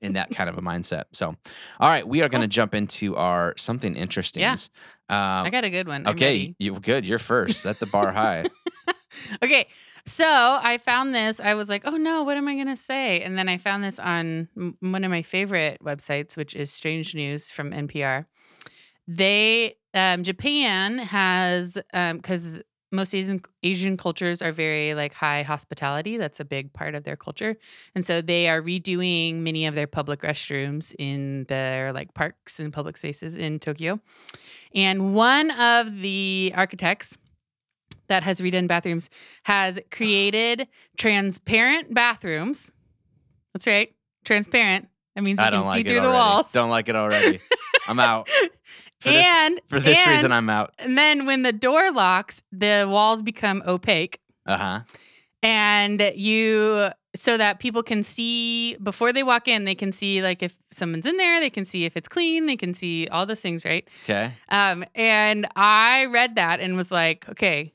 in 0.00 0.12
that 0.14 0.30
kind 0.30 0.48
of 0.50 0.56
a 0.58 0.62
mindset 0.62 1.04
so 1.12 1.28
all 1.80 1.90
right 1.90 2.06
we 2.06 2.22
are 2.22 2.28
going 2.28 2.40
to 2.42 2.48
jump 2.48 2.74
into 2.74 3.16
our 3.16 3.54
something 3.56 3.94
interesting 3.96 4.40
Yeah. 4.42 4.56
Um, 5.12 5.46
I 5.46 5.50
got 5.50 5.64
a 5.64 5.70
good 5.70 5.86
one. 5.86 6.06
I'm 6.06 6.14
okay 6.14 6.26
ready. 6.26 6.56
you 6.58 6.72
good 6.80 7.06
you're 7.06 7.18
first 7.18 7.60
set 7.60 7.78
the 7.78 7.86
bar 7.86 8.12
high 8.12 8.46
Okay. 9.42 9.68
So 10.06 10.24
I 10.26 10.78
found 10.78 11.14
this. 11.14 11.38
I 11.38 11.54
was 11.54 11.68
like, 11.68 11.82
oh 11.84 11.96
no, 11.96 12.22
what 12.22 12.36
am 12.36 12.48
I 12.48 12.54
going 12.54 12.66
to 12.68 12.76
say? 12.76 13.20
And 13.20 13.38
then 13.38 13.48
I 13.48 13.58
found 13.58 13.84
this 13.84 13.98
on 13.98 14.48
m- 14.56 14.76
one 14.80 15.04
of 15.04 15.10
my 15.10 15.22
favorite 15.22 15.78
websites, 15.84 16.36
which 16.36 16.56
is 16.56 16.72
Strange 16.72 17.14
News 17.14 17.50
from 17.50 17.72
NPR. 17.72 18.24
They, 19.06 19.76
um, 19.94 20.22
Japan 20.22 20.98
has, 20.98 21.76
because 21.92 22.62
most 22.92 23.14
Asian, 23.14 23.40
Asian 23.62 23.96
cultures 23.96 24.42
are 24.42 24.52
very 24.52 24.94
like 24.94 25.14
high 25.14 25.42
hospitality. 25.42 26.16
That's 26.18 26.38
a 26.40 26.44
big 26.44 26.72
part 26.72 26.94
of 26.94 27.04
their 27.04 27.16
culture. 27.16 27.56
And 27.94 28.04
so 28.04 28.20
they 28.20 28.48
are 28.48 28.60
redoing 28.60 29.36
many 29.36 29.66
of 29.66 29.74
their 29.74 29.86
public 29.86 30.20
restrooms 30.20 30.94
in 30.98 31.44
their 31.48 31.92
like 31.92 32.12
parks 32.14 32.60
and 32.60 32.72
public 32.72 32.96
spaces 32.98 33.34
in 33.34 33.58
Tokyo. 33.58 33.98
And 34.74 35.14
one 35.14 35.50
of 35.52 36.00
the 36.00 36.52
architects 36.54 37.16
that 38.08 38.22
has 38.24 38.40
redone 38.40 38.68
bathrooms 38.68 39.08
has 39.44 39.80
created 39.90 40.68
transparent 40.98 41.94
bathrooms. 41.94 42.72
That's 43.54 43.66
right. 43.66 43.94
Transparent. 44.24 44.88
That 45.14 45.24
means 45.24 45.40
you 45.40 45.46
i 45.46 45.50
can 45.50 45.60
don't 45.60 45.64
see 45.64 45.78
like 45.78 45.86
through 45.86 45.96
it 45.96 46.00
the 46.00 46.06
already 46.08 46.18
walls. 46.18 46.52
don't 46.52 46.70
like 46.70 46.88
it 46.88 46.96
already 46.96 47.38
i'm 47.86 48.00
out 48.00 48.30
for 49.02 49.10
this, 49.10 49.26
and 49.26 49.60
for 49.66 49.80
this 49.80 49.98
and, 49.98 50.10
reason 50.10 50.32
i'm 50.32 50.48
out 50.48 50.72
and 50.78 50.96
then 50.96 51.26
when 51.26 51.42
the 51.42 51.52
door 51.52 51.90
locks, 51.92 52.42
the 52.52 52.86
walls 52.88 53.22
become 53.22 53.62
opaque 53.66 54.20
uh-huh 54.46 54.80
and 55.42 56.12
you 56.14 56.88
so 57.14 57.36
that 57.36 57.58
people 57.58 57.82
can 57.82 58.02
see 58.02 58.76
before 58.76 59.12
they 59.12 59.22
walk 59.22 59.46
in, 59.48 59.64
they 59.64 59.74
can 59.74 59.92
see 59.92 60.22
like 60.22 60.42
if 60.42 60.56
someone's 60.70 61.06
in 61.06 61.16
there, 61.18 61.40
they 61.40 61.50
can 61.50 61.64
see 61.64 61.84
if 61.84 61.96
it's 61.96 62.08
clean, 62.08 62.46
they 62.46 62.56
can 62.56 62.72
see 62.72 63.06
all 63.08 63.26
those 63.26 63.40
things, 63.40 63.64
right? 63.64 63.86
okay 64.04 64.32
Um, 64.48 64.84
and 64.94 65.46
I 65.56 66.06
read 66.06 66.36
that 66.36 66.60
and 66.60 66.76
was 66.76 66.90
like, 66.90 67.28
okay, 67.28 67.74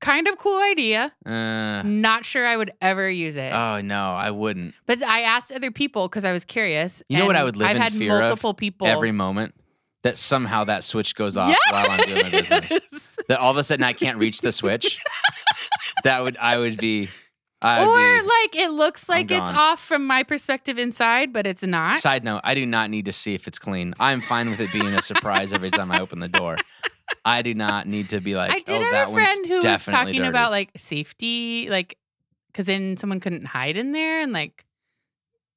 kind 0.00 0.26
of 0.28 0.38
cool 0.38 0.60
idea. 0.62 1.12
uh, 1.26 1.82
Not 1.82 2.24
sure 2.24 2.46
I 2.46 2.56
would 2.56 2.72
ever 2.80 3.10
use 3.10 3.36
it. 3.36 3.52
oh 3.52 3.80
no 3.80 4.12
i 4.12 4.30
wouldn't 4.30 4.74
but 4.86 5.02
I 5.02 5.22
asked 5.22 5.52
other 5.52 5.70
people 5.70 6.08
because 6.08 6.24
I 6.24 6.32
was 6.32 6.44
curious. 6.44 7.02
You 7.08 7.18
know 7.18 7.26
what 7.26 7.36
I 7.36 7.44
would 7.44 7.56
live 7.56 7.68
I've 7.68 7.76
in 7.76 7.82
had 7.82 7.92
fear 7.92 8.14
of 8.14 8.20
multiple 8.20 8.54
people. 8.54 8.86
every 8.86 9.12
moment 9.12 9.54
that 10.02 10.16
somehow 10.16 10.64
that 10.64 10.84
switch 10.84 11.14
goes 11.14 11.36
off 11.36 11.56
while 11.70 11.90
i'm 11.90 12.06
doing 12.06 12.22
my 12.22 12.30
business 12.30 13.08
that 13.28 13.38
all 13.38 13.50
of 13.50 13.56
a 13.56 13.64
sudden 13.64 13.84
I 13.84 13.92
can't 13.92 14.18
reach 14.18 14.40
the 14.40 14.52
switch. 14.52 15.00
that 16.04 16.22
would 16.22 16.36
I 16.36 16.58
would 16.58 16.78
be. 16.78 17.08
I'd 17.60 17.82
or 17.82 18.22
be, 18.22 18.28
like 18.28 18.56
it 18.56 18.70
looks 18.70 19.08
like 19.08 19.32
it's 19.32 19.50
off 19.50 19.80
from 19.80 20.06
my 20.06 20.22
perspective 20.22 20.78
inside, 20.78 21.32
but 21.32 21.46
it's 21.46 21.62
not. 21.62 21.96
Side 21.96 22.24
note: 22.24 22.40
I 22.44 22.54
do 22.54 22.64
not 22.64 22.88
need 22.90 23.06
to 23.06 23.12
see 23.12 23.34
if 23.34 23.46
it's 23.48 23.58
clean. 23.58 23.94
I'm 23.98 24.20
fine 24.20 24.48
with 24.48 24.60
it 24.60 24.72
being 24.72 24.94
a 24.94 25.02
surprise 25.02 25.52
every 25.52 25.70
time 25.70 25.90
I 25.90 26.00
open 26.00 26.20
the 26.20 26.28
door. 26.28 26.56
I 27.24 27.42
do 27.42 27.54
not 27.54 27.86
need 27.86 28.10
to 28.10 28.20
be 28.20 28.36
like. 28.36 28.52
I 28.52 28.60
did 28.60 28.80
oh, 28.80 28.84
have 28.84 28.92
that 28.92 29.08
a 29.08 29.12
friend 29.12 29.46
who 29.46 29.56
was 29.56 29.84
talking 29.84 30.14
dirty." 30.14 30.28
about 30.28 30.52
like 30.52 30.70
safety, 30.76 31.68
like 31.68 31.98
because 32.52 32.66
then 32.66 32.96
someone 32.96 33.18
couldn't 33.18 33.46
hide 33.46 33.76
in 33.76 33.90
there 33.92 34.20
and 34.20 34.32
like 34.32 34.64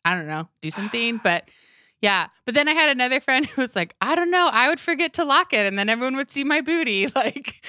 I 0.04 0.16
don't 0.16 0.28
know, 0.28 0.50
do 0.62 0.72
something. 0.72 1.22
But 1.24 1.48
yeah, 2.02 2.28
but 2.46 2.56
then 2.56 2.68
I 2.68 2.74
had 2.74 2.90
another 2.90 3.20
friend 3.20 3.46
who 3.48 3.62
was 3.62 3.76
like, 3.76 3.96
I 4.02 4.16
don't 4.16 4.32
know, 4.32 4.50
I 4.52 4.68
would 4.70 4.80
forget 4.80 5.14
to 5.14 5.24
lock 5.24 5.54
it, 5.54 5.66
and 5.66 5.78
then 5.78 5.90
everyone 5.90 6.16
would 6.16 6.32
see 6.32 6.44
my 6.44 6.62
booty. 6.62 7.08
Like 7.16 7.62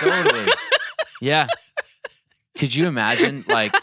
totally. 0.00 0.50
Yeah. 1.20 1.46
Could 2.56 2.74
you 2.74 2.86
imagine 2.86 3.44
like 3.48 3.74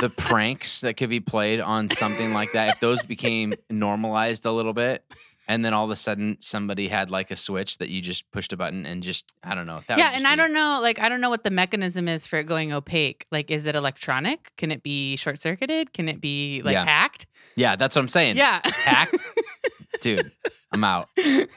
the 0.00 0.08
pranks 0.08 0.80
that 0.82 0.94
could 0.94 1.10
be 1.10 1.20
played 1.20 1.60
on 1.60 1.88
something 1.88 2.32
like 2.32 2.52
that 2.52 2.68
if 2.68 2.80
those 2.80 3.02
became 3.02 3.54
normalized 3.68 4.46
a 4.46 4.52
little 4.52 4.72
bit? 4.72 5.04
And 5.50 5.64
then 5.64 5.74
all 5.74 5.84
of 5.84 5.90
a 5.90 5.96
sudden, 5.96 6.36
somebody 6.38 6.86
had 6.86 7.10
like 7.10 7.32
a 7.32 7.36
switch 7.36 7.78
that 7.78 7.88
you 7.88 8.00
just 8.00 8.30
pushed 8.30 8.52
a 8.52 8.56
button 8.56 8.86
and 8.86 9.02
just 9.02 9.34
I 9.42 9.56
don't 9.56 9.66
know. 9.66 9.80
That 9.88 9.98
yeah, 9.98 10.12
and 10.14 10.24
I 10.24 10.36
don't 10.36 10.54
know, 10.54 10.78
like 10.80 11.00
I 11.00 11.08
don't 11.08 11.20
know 11.20 11.28
what 11.28 11.42
the 11.42 11.50
mechanism 11.50 12.06
is 12.06 12.24
for 12.24 12.38
it 12.38 12.46
going 12.46 12.72
opaque. 12.72 13.26
Like, 13.32 13.50
is 13.50 13.66
it 13.66 13.74
electronic? 13.74 14.52
Can 14.56 14.70
it 14.70 14.84
be 14.84 15.16
short 15.16 15.40
circuited? 15.40 15.92
Can 15.92 16.08
it 16.08 16.20
be 16.20 16.62
like 16.64 16.74
Yeah. 16.74 16.84
hacked? 16.84 17.26
Yeah, 17.56 17.74
that's 17.74 17.96
what 17.96 18.02
I'm 18.02 18.08
saying. 18.08 18.36
Yeah, 18.36 18.60
Hacked? 18.64 19.16
dude, 20.02 20.30
I'm 20.72 20.84
out. 20.84 21.08
Give 21.16 21.48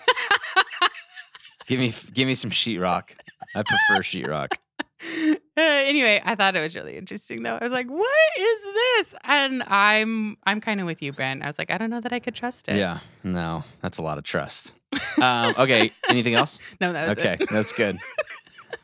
me 1.79 1.93
give 2.13 2.27
me 2.27 2.34
some 2.34 2.49
sheetrock. 2.49 3.12
I 3.56 3.62
prefer 3.62 4.01
sheetrock. 4.01 4.53
Uh, 5.56 5.62
anyway, 5.62 6.22
I 6.24 6.36
thought 6.36 6.56
it 6.56 6.62
was 6.62 6.76
really 6.76 6.98
interesting 6.98 7.44
though. 7.44 7.58
I 7.60 7.63
was 7.63 7.72
like, 7.74 7.89
"What 7.89 8.38
is 8.39 8.63
this?" 8.63 9.16
And 9.24 9.63
I'm 9.68 10.38
I'm 10.46 10.62
kind 10.62 10.80
of 10.80 10.86
with 10.86 11.02
you, 11.02 11.13
Brent. 11.13 11.44
I 11.44 11.48
was 11.48 11.58
like, 11.58 11.72
I 11.72 11.78
don't 11.78 11.89
know 11.89 12.02
that 12.02 12.13
I 12.13 12.20
could 12.20 12.36
trust 12.36 12.68
it. 12.70 12.78
Yeah, 12.78 13.00
no, 13.24 13.63
that's 13.82 13.98
a 13.98 14.02
lot 14.02 14.18
of 14.18 14.24
trust. 14.24 14.74
Um, 15.22 15.54
okay, 15.58 15.92
anything 16.10 16.36
else? 16.36 16.60
No, 16.80 16.94
that 16.94 17.10
was 17.10 17.18
Okay, 17.18 17.38
that's 17.52 17.74
good. 17.74 17.98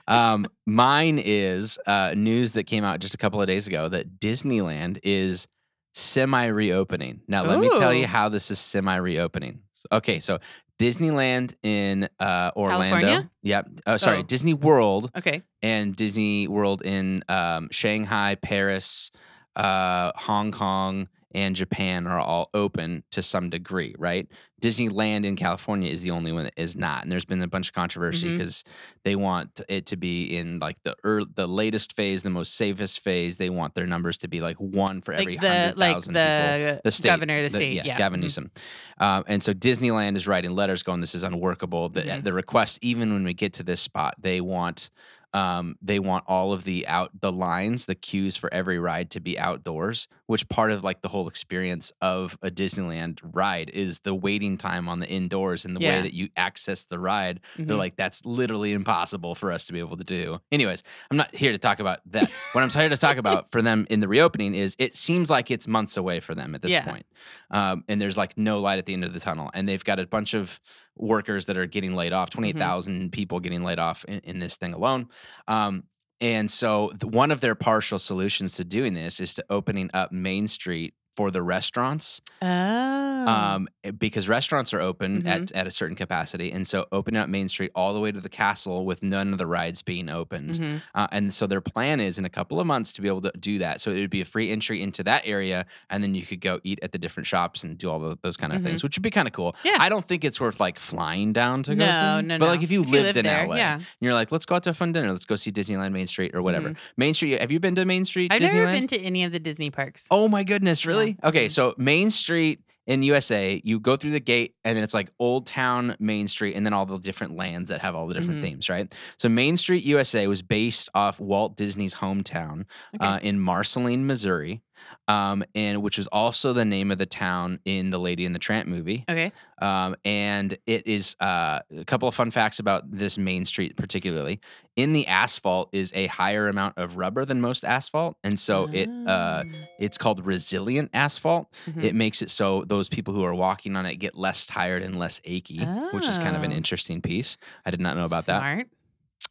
Um, 0.08 0.48
mine 0.66 1.22
is 1.24 1.78
uh, 1.86 2.14
news 2.16 2.54
that 2.54 2.64
came 2.66 2.84
out 2.84 3.00
just 3.00 3.14
a 3.14 3.18
couple 3.18 3.42
of 3.42 3.48
days 3.48 3.68
ago 3.68 3.90
that 3.90 4.20
Disneyland 4.20 5.00
is 5.04 5.48
semi 5.94 6.48
reopening. 6.48 7.22
Now, 7.28 7.44
let 7.44 7.60
me 7.60 7.70
tell 7.78 7.94
you 7.94 8.08
how 8.08 8.30
this 8.30 8.52
is 8.52 8.60
semi 8.60 8.96
reopening. 8.96 9.62
Okay, 9.92 10.20
so 10.20 10.40
Disneyland 10.80 11.56
in 11.62 12.08
uh, 12.20 12.52
Orlando. 12.56 12.84
California? 12.90 13.30
Yep. 13.44 13.68
Oh, 13.86 13.98
sorry, 13.98 14.20
Oh. 14.20 14.24
Disney 14.24 14.54
World 14.54 15.12
Okay. 15.18 15.44
and 15.62 15.96
Disney 15.96 16.48
World 16.48 16.82
in 16.82 17.24
um, 17.28 17.68
Shanghai, 17.72 18.36
Paris, 18.36 19.12
uh, 19.56 20.12
Hong 20.16 20.52
Kong, 20.52 21.10
and 21.34 21.56
Japan 21.56 22.08
are 22.08 22.20
all 22.20 22.50
open 22.54 23.04
to 23.12 23.22
some 23.22 23.50
degree, 23.50 23.94
right? 24.00 24.28
Disneyland 24.62 25.24
in 25.26 25.36
California 25.38 25.90
is 25.90 26.02
the 26.02 26.12
only 26.12 26.32
one 26.34 26.44
that 26.44 26.54
is 26.58 26.76
not, 26.76 27.04
and 27.04 27.12
there's 27.12 27.24
been 27.24 27.42
a 27.42 27.48
bunch 27.48 27.70
of 27.70 27.74
controversy 27.74 28.32
because 28.32 28.64
they 29.06 29.16
want 29.16 29.62
it 29.70 29.86
to 29.86 29.96
be 29.96 30.36
in 30.38 30.60
like 30.60 30.76
the 30.84 30.96
ear 31.06 31.24
the 31.34 31.48
latest 31.48 31.96
phase, 31.96 32.24
the 32.24 32.30
most 32.30 32.56
safest 32.56 33.00
phase. 33.00 33.38
They 33.38 33.50
want 33.50 33.74
their 33.76 33.86
numbers 33.88 34.18
to 34.20 34.28
be 34.28 34.42
like 34.42 34.58
one 34.58 35.02
for 35.02 35.14
every 35.14 35.34
Like 35.38 35.42
the 35.42 35.48
hundred 35.50 35.78
like 35.78 35.94
thousand 35.96 36.14
people 36.16 36.26
the, 36.26 36.82
the 36.84 36.92
state, 36.92 37.08
governor 37.10 37.38
of 37.38 37.44
the 37.44 37.50
state. 37.52 37.74
yeah, 37.74 37.84
yeah. 37.86 37.98
Gavin 37.98 38.20
Mhm. 38.20 38.24
Newsom. 38.24 38.52
Um, 38.98 39.24
and 39.28 39.42
so 39.42 39.54
Disneyland 39.54 40.18
is 40.18 40.28
writing 40.28 40.52
letters 40.56 40.84
going, 40.84 41.00
"This 41.00 41.16
is 41.16 41.24
unworkable." 41.24 41.88
The, 41.90 42.02
Mhm. 42.02 42.24
the 42.26 42.34
request, 42.34 42.80
even 42.82 43.14
when 43.14 43.24
we 43.24 43.34
get 43.34 43.54
to 43.54 43.64
this 43.64 43.80
spot, 43.80 44.16
they 44.20 44.42
want 44.42 44.90
um, 45.34 45.76
they 45.82 46.00
want 46.00 46.24
all 46.28 46.52
of 46.54 46.64
the 46.64 46.88
out 46.88 47.12
the 47.22 47.32
lines, 47.32 47.86
the 47.86 47.96
queues 47.96 48.36
for 48.38 48.52
every 48.54 48.80
ride 48.80 49.10
to 49.12 49.20
be 49.20 49.38
outdoors. 49.38 50.08
Which 50.26 50.48
part 50.50 50.72
of 50.72 50.84
like 50.84 51.02
the 51.02 51.10
whole 51.10 51.28
experience 51.28 51.92
of 52.02 52.38
a 52.42 52.50
Disneyland 52.52 53.20
ride 53.24 53.70
is 53.72 54.00
the 54.00 54.14
waiting 54.16 54.58
time 54.58 54.88
on 54.90 55.00
the 55.00 55.08
indoors 55.08 55.66
and 55.66 55.76
the 55.76 55.80
way 55.80 56.02
that 56.02 56.14
you 56.14 56.30
access 56.38 56.86
the 56.86 57.00
ride. 57.00 57.40
They're 57.58 57.76
Mhm. 57.76 57.80
like, 57.80 57.96
that's 57.96 58.26
literally 58.26 58.74
impossible 58.74 59.34
for 59.36 59.52
us 59.52 59.66
to 59.68 59.74
be 59.74 59.80
able 59.80 59.98
to 59.98 60.04
do. 60.04 60.40
Anyways, 60.52 60.84
I'm 61.10 61.18
not 61.18 61.34
here 61.36 61.52
to 61.52 61.58
talk 61.58 61.80
about 61.80 62.00
that. 62.12 62.30
what 62.54 62.64
I'm 62.64 62.70
here 62.70 62.90
to 62.90 62.98
talk 62.98 63.18
about 63.18 63.52
for 63.52 63.62
them 63.62 63.88
in 63.90 64.00
the 64.00 64.08
reopening 64.08 64.56
is 64.56 64.76
it 64.80 64.96
seems 64.96 65.30
like 65.30 65.50
it's 65.52 65.68
months 65.68 65.98
away 65.98 66.20
for 66.20 66.36
them 66.36 66.54
at 66.56 66.62
this 66.62 66.72
Yeah. 66.72 66.86
point. 66.86 67.06
Um, 67.52 67.84
and 67.88 68.00
there's 68.02 68.18
like 68.18 68.38
no 68.38 68.60
light 68.60 68.78
at 68.80 68.86
the 68.86 68.94
end 68.94 69.04
of 69.04 69.14
the 69.14 69.20
tunnel. 69.20 69.50
And 69.54 69.68
they've 69.68 69.84
got 69.84 70.00
a 70.00 70.06
bunch 70.08 70.34
of 70.34 70.60
workers 71.00 71.46
that 71.48 71.58
are 71.58 71.66
getting 71.66 71.94
laid 71.94 72.14
off, 72.14 72.30
28,000 72.30 73.12
people 73.12 73.40
getting 73.40 73.64
laid 73.64 73.80
off 73.80 74.06
in, 74.06 74.20
in 74.20 74.40
this 74.40 74.58
thing 74.58 74.74
alone. 74.74 75.08
Um, 75.48 75.84
and 76.22 76.52
so 76.52 76.92
the, 77.00 77.08
one 77.08 77.32
of 77.32 77.42
their 77.42 77.56
partial 77.56 77.98
solutions 77.98 78.56
to 78.56 78.66
doing 78.66 78.94
this 78.94 79.20
is 79.20 79.34
to 79.36 79.46
opening 79.50 79.90
up 79.94 80.12
Main 80.12 80.48
Street 80.48 80.94
for 81.20 81.30
the 81.32 81.42
restaurants 81.42 82.22
Oh. 82.42 83.28
um, 83.28 83.68
eh, 83.84 83.92
because 83.92 84.30
restaurants 84.30 84.74
are 84.74 84.80
open 84.80 85.24
Mhm. 85.24 85.28
at, 85.28 85.52
at 85.52 85.68
a 85.68 85.72
certain 85.72 85.98
capacity. 85.98 86.50
And 86.54 86.66
so 86.66 86.86
opening 86.94 87.20
up 87.22 87.28
Main 87.28 87.50
Street 87.50 87.72
all 87.76 87.94
the 87.94 88.00
way 88.00 88.14
to 88.14 88.22
the 88.22 88.30
castle 88.30 88.86
with 88.86 89.04
none 89.04 89.34
of 89.34 89.38
the 89.38 89.46
rides 89.46 89.82
being 89.82 90.08
opened. 90.10 90.54
Mhm. 90.54 90.82
Uh, 90.96 91.08
and 91.12 91.34
so 91.34 91.46
their 91.46 91.60
plan 91.60 92.00
is 92.00 92.18
in 92.18 92.24
a 92.24 92.30
couple 92.30 92.58
of 92.62 92.66
months 92.66 92.94
to 92.94 93.02
be 93.02 93.10
able 93.10 93.20
to 93.24 93.34
do 93.38 93.58
that. 93.58 93.82
So 93.82 93.92
it 93.92 94.00
would 94.00 94.10
be 94.10 94.22
a 94.22 94.26
free 94.26 94.50
entry 94.50 94.82
into 94.82 95.04
that 95.04 95.24
area, 95.26 95.66
and 95.90 96.02
then 96.02 96.16
you 96.16 96.22
could 96.22 96.40
go 96.40 96.62
eat 96.64 96.80
at 96.82 96.94
the 96.94 96.98
different 96.98 97.28
shops 97.28 97.66
and 97.66 97.78
do 97.78 97.90
all 97.92 98.06
of 98.06 98.18
those 98.22 98.38
kind 98.38 98.54
of 98.54 98.62
things, 98.62 98.82
which 98.82 98.96
would 98.96 99.04
be 99.04 99.12
kind 99.12 99.28
of 99.28 99.34
cool. 99.34 99.52
Mm-hmm. 99.52 99.68
Yeah. 99.68 99.78
I 99.80 99.90
don't 99.90 100.08
think 100.08 100.24
it's 100.24 100.40
worth 100.40 100.62
like 100.62 100.80
flying 100.80 101.34
down 101.34 101.64
to 101.64 101.76
go 101.76 101.86
No, 101.86 101.92
see. 101.92 102.26
no, 102.28 102.38
But 102.40 102.46
no. 102.46 102.52
like 102.52 102.64
if 102.64 102.72
you 102.72 102.84
If 102.84 102.88
you 102.88 102.94
lived 102.94 103.06
live 103.08 103.18
in 103.18 103.26
there, 103.26 103.46
LA, 103.48 103.56
yeah. 103.58 103.74
and 103.76 103.84
you're 104.00 104.14
like, 104.14 104.32
let's 104.32 104.46
go 104.46 104.56
out 104.56 104.64
to 104.64 104.70
a 104.70 104.74
fun 104.74 104.94
dinner, 104.94 105.10
let's 105.12 105.26
go 105.26 105.36
see 105.36 105.52
Disneyland 105.52 105.92
Main 105.92 106.08
Street 106.08 106.34
or 106.34 106.42
whatever. 106.42 106.70
Mhm. 106.70 106.78
Main 106.96 107.14
Street. 107.14 107.42
Have 107.42 107.52
you 107.52 107.60
been 107.60 107.76
to 107.76 107.84
Main 107.84 108.06
Street? 108.06 108.32
I've 108.32 108.40
Disneyland? 108.40 108.54
never 108.54 108.72
been 108.72 108.88
to 108.88 109.00
any 109.02 109.26
of 109.26 109.34
the 109.34 109.40
Disney 109.40 109.70
parks. 109.70 110.08
Oh 110.10 110.30
my 110.30 110.44
goodness, 110.46 110.86
really? 110.86 111.09
Okay, 111.24 111.48
Mhm. 111.48 111.52
so 111.52 111.74
Main 111.78 112.10
Street 112.10 112.60
in 112.88 113.04
USA, 113.04 113.62
you 113.64 113.80
go 113.80 113.96
through 113.96 114.12
the 114.12 114.20
gate 114.20 114.56
and 114.64 114.76
then 114.76 114.84
it's 114.84 114.96
like 114.96 115.12
Old 115.20 115.46
Town 115.46 115.96
Main 116.00 116.28
Street 116.28 116.56
and 116.56 116.66
then 116.66 116.74
all 116.74 116.88
the 116.88 116.98
different 116.98 117.36
lands 117.36 117.70
that 117.70 117.82
have 117.82 117.94
all 117.96 118.08
the 118.08 118.16
different 118.16 118.40
Mhm. 118.40 118.44
themes, 118.44 118.70
right? 118.70 118.94
So 119.18 119.30
Main 119.30 119.58
Street 119.58 119.84
USA 119.84 120.26
was 120.26 120.42
based 120.42 120.90
off 120.96 121.20
Walt 121.20 121.56
Disney's 121.56 121.96
hometown 121.96 122.66
Okay. 122.96 123.06
uh, 123.06 123.20
in 123.20 123.40
Marceline, 123.40 124.08
Missouri. 124.08 124.62
Um, 125.08 125.44
and 125.56 125.82
which 125.82 125.98
was 125.98 126.06
also 126.08 126.54
the 126.54 126.66
name 126.66 126.92
of 126.92 127.00
the 127.00 127.06
town 127.08 127.60
in 127.66 127.90
the 127.90 127.98
Lady 128.00 128.26
and 128.28 128.36
the 128.36 128.40
Tramp 128.40 128.68
movie. 128.68 129.06
Okay. 129.10 129.32
Um, 129.60 129.96
and 130.06 130.56
it 130.68 130.86
is 130.86 131.16
uh, 131.20 131.60
a 131.76 131.84
couple 131.86 132.08
of 132.08 132.14
fun 132.14 132.30
facts 132.30 132.60
about 132.60 132.84
this 132.92 133.18
main 133.18 133.44
street, 133.44 133.76
particularly. 133.76 134.40
In 134.76 134.94
the 134.94 135.08
asphalt 135.08 135.70
is 135.74 135.92
a 135.96 136.06
higher 136.08 136.48
amount 136.48 136.78
of 136.78 136.96
rubber 136.98 137.26
than 137.26 137.42
most 137.42 137.66
asphalt, 137.66 138.18
and 138.24 138.40
so 138.40 138.70
it 138.72 138.88
uh, 139.08 139.44
Oh. 139.46 139.52
it's 139.80 139.98
called 139.98 140.26
resilient 140.26 140.92
asphalt. 140.94 141.48
Mhm. 141.68 141.84
It 141.84 141.96
makes 141.96 142.22
it 142.22 142.30
so 142.30 142.64
those 142.68 142.88
people 142.88 143.14
who 143.14 143.24
are 143.24 143.34
walking 143.34 143.76
on 143.76 143.86
it 143.88 143.96
get 143.96 144.16
less 144.16 144.46
tired 144.46 144.84
and 144.84 144.98
less 145.00 145.20
achy, 145.26 145.60
which 145.92 146.08
is 146.08 146.18
kind 146.20 146.36
of 146.36 146.44
an 146.44 146.52
Oh. 146.54 146.56
interesting 146.56 147.02
piece. 147.02 147.36
I 147.66 147.72
did 147.72 147.82
not 147.82 147.96
know 147.98 148.04
about 148.06 148.26
that. 148.28 148.68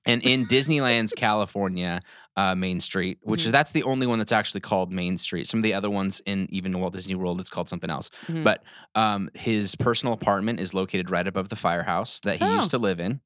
And 0.07 0.23
in 0.23 0.47
Disneyland's 0.47 1.13
California 1.13 2.01
uh, 2.37 2.55
Main 2.55 2.79
Street, 2.79 3.19
which 3.23 3.43
Mhm. 3.43 3.47
is 3.47 3.53
that's 3.53 3.73
the 3.73 3.83
only 3.83 4.07
one 4.07 4.19
that's 4.21 4.31
actually 4.31 4.61
called 4.61 4.93
Main 4.93 5.19
Street. 5.19 5.47
Some 5.49 5.59
of 5.59 5.65
the 5.65 5.75
other 5.75 5.91
ones 5.91 6.23
in 6.25 6.47
even 6.51 6.79
Walt 6.79 6.93
Disney 6.93 7.17
World, 7.17 7.41
it's 7.41 7.51
called 7.51 7.69
something 7.69 7.91
else. 7.91 8.11
Mhm. 8.29 8.45
But 8.45 8.63
um, 8.95 9.29
his 9.35 9.75
personal 9.75 10.13
apartment 10.15 10.61
is 10.61 10.73
located 10.73 11.11
right 11.11 11.27
above 11.27 11.49
the 11.49 11.57
firehouse 11.57 12.21
that 12.21 12.37
he 12.39 12.45
Oh. 12.45 12.55
used 12.55 12.71
to 12.71 12.79
live 12.79 13.01
in, 13.01 13.21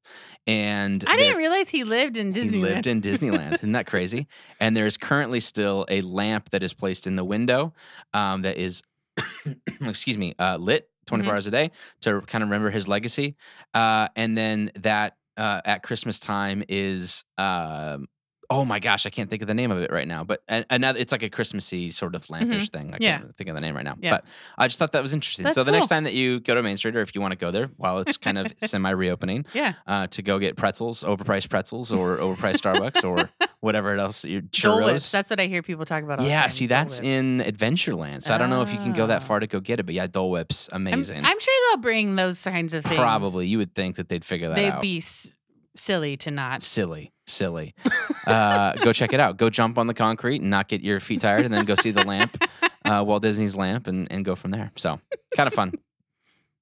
and 0.46 1.04
I 1.06 1.12
there- 1.16 1.26
didn't 1.26 1.37
realize 1.38 1.68
he 1.68 1.85
lived 1.85 2.16
in 2.16 2.32
Disneyland. 2.32 2.52
he 2.54 2.61
lived 2.61 2.87
in 2.87 3.00
Disneyland. 3.02 3.54
Isn't 3.54 3.72
that 3.72 3.87
crazy? 3.87 4.26
And 4.61 4.74
there's 4.76 4.96
currently 4.96 5.40
still 5.40 5.85
a 5.90 6.00
lamp 6.00 6.48
that 6.50 6.62
is 6.62 6.72
placed 6.72 7.06
in 7.06 7.16
the 7.16 7.24
window 7.24 7.74
um, 8.14 8.42
that 8.42 8.56
is, 8.56 8.82
excuse 9.80 10.16
me, 10.16 10.35
uh, 10.38 10.56
lit 10.56 10.88
24 11.06 11.32
Mhm. 11.32 11.35
hours 11.35 11.46
a 11.46 11.50
day 11.50 11.70
to 12.00 12.20
kind 12.22 12.42
of 12.42 12.48
remember 12.48 12.70
his 12.70 12.88
legacy. 12.88 13.37
Uh, 13.74 14.08
and 14.16 14.38
then 14.38 14.70
that 14.76 15.16
uh, 15.36 15.60
at 15.64 15.82
Christmas 15.82 16.20
time 16.20 16.62
is. 16.68 17.24
Um, 17.38 18.06
Oh 18.54 18.64
my 18.64 18.78
gosh, 18.78 19.06
I 19.06 19.10
can't 19.10 19.30
think 19.30 19.42
of 19.42 19.48
the 19.48 19.54
name 19.54 19.70
of 19.70 19.78
it 19.78 19.90
right 19.90 20.06
now, 20.06 20.24
but 20.24 20.42
another 20.48 20.98
it's 20.98 21.10
like 21.12 21.22
a 21.22 21.30
Christmassy 21.30 21.88
sort 21.90 22.14
of 22.14 22.24
lampish 22.26 22.70
thing. 22.70 22.88
I 22.88 22.96
Mm-hmm. 22.96 23.02
Yeah. 23.02 23.18
can't 23.18 23.36
think 23.36 23.48
of 23.50 23.56
the 23.56 23.62
name 23.62 23.74
right 23.74 23.84
now. 23.84 23.96
Yeah. 24.00 24.10
But 24.12 24.24
I 24.58 24.66
just 24.68 24.78
thought 24.78 24.92
that 24.92 25.02
was 25.02 25.12
interesting. 25.14 25.44
That's 25.44 25.54
so 25.54 25.62
the 25.64 25.72
next 25.72 25.86
time 25.88 26.04
that 26.04 26.12
you 26.14 26.40
go 26.40 26.54
to 26.54 26.62
Main 26.62 26.76
Street 26.76 26.94
or 26.96 27.00
if 27.00 27.14
you 27.14 27.20
want 27.20 27.32
to 27.32 27.38
go 27.38 27.50
there 27.50 27.68
while 27.78 27.98
it's 28.00 28.16
kind 28.16 28.36
of 28.38 28.52
semi 28.62 28.90
reopening, 28.90 29.46
yeah. 29.54 29.74
uh, 29.86 30.06
to 30.08 30.22
go 30.22 30.38
get 30.38 30.56
pretzels, 30.56 31.02
overpriced 31.04 31.48
pretzels, 31.48 31.90
or 31.90 32.18
overpriced 32.18 32.60
Starbucks, 32.62 33.02
or 33.08 33.30
whatever 33.60 33.94
else. 33.96 34.24
Your 34.24 34.42
churros. 34.42 35.10
That's 35.10 35.30
what 35.30 35.40
I 35.40 35.46
hear 35.46 35.62
people 35.62 35.84
talk 35.84 36.02
about. 36.02 36.20
Yeah, 36.22 36.40
time, 36.42 36.50
see, 36.50 36.66
that's 36.66 37.00
in 37.00 37.38
Adventureland. 37.40 38.22
So 38.22 38.34
I 38.34 38.38
don't 38.38 38.50
know 38.50 38.62
if 38.62 38.72
you 38.72 38.78
can 38.78 38.92
go 38.92 39.06
that 39.06 39.22
Oh. 39.22 39.24
far 39.24 39.40
to 39.40 39.46
go 39.46 39.60
get 39.60 39.80
it, 39.80 39.84
but 39.86 39.94
yeah, 39.94 40.06
Dole 40.06 40.30
Whips, 40.30 40.68
I'm, 40.72 40.86
amazing. 40.86 41.24
I'm 41.24 41.38
sure 41.40 41.54
they'll 41.70 41.80
bring 41.82 42.16
those 42.16 42.42
kinds 42.44 42.74
of 42.74 42.84
things. 42.84 42.96
Probably, 42.96 43.46
you 43.46 43.58
would 43.58 43.74
think 43.74 43.96
that 43.96 44.08
they'd 44.08 44.24
figure 44.24 44.48
that 44.48 44.58
out. 44.58 44.74
They'd 44.74 44.80
be 44.80 44.96
s- 44.98 45.32
silly 45.76 46.16
to 46.18 46.30
not. 46.30 46.62
silly, 46.62 47.12
silly. 47.26 47.74
uh, 48.26 48.72
go 48.74 48.92
check 48.92 49.12
it 49.12 49.20
out. 49.20 49.37
Go 49.37 49.50
jump 49.50 49.78
on 49.78 49.87
the 49.87 49.94
concrete 49.94 50.40
and 50.40 50.50
not 50.50 50.68
get 50.68 50.82
your 50.82 51.00
feet 51.00 51.20
tired, 51.20 51.44
and 51.44 51.52
then 51.52 51.64
go 51.64 51.74
see 51.74 51.90
the 51.90 52.04
lamp, 52.04 52.37
uh, 52.85 53.02
Walt 53.06 53.22
Disney's 53.22 53.56
lamp, 53.56 53.87
and, 53.87 54.08
and 54.11 54.24
go 54.24 54.35
from 54.35 54.50
there. 54.50 54.70
So 54.76 55.00
kind 55.37 55.46
of 55.46 55.54
fun. 55.54 55.72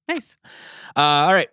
Nice. 0.09 0.37
Uh, 0.96 1.01
all 1.01 1.33
right. 1.33 1.46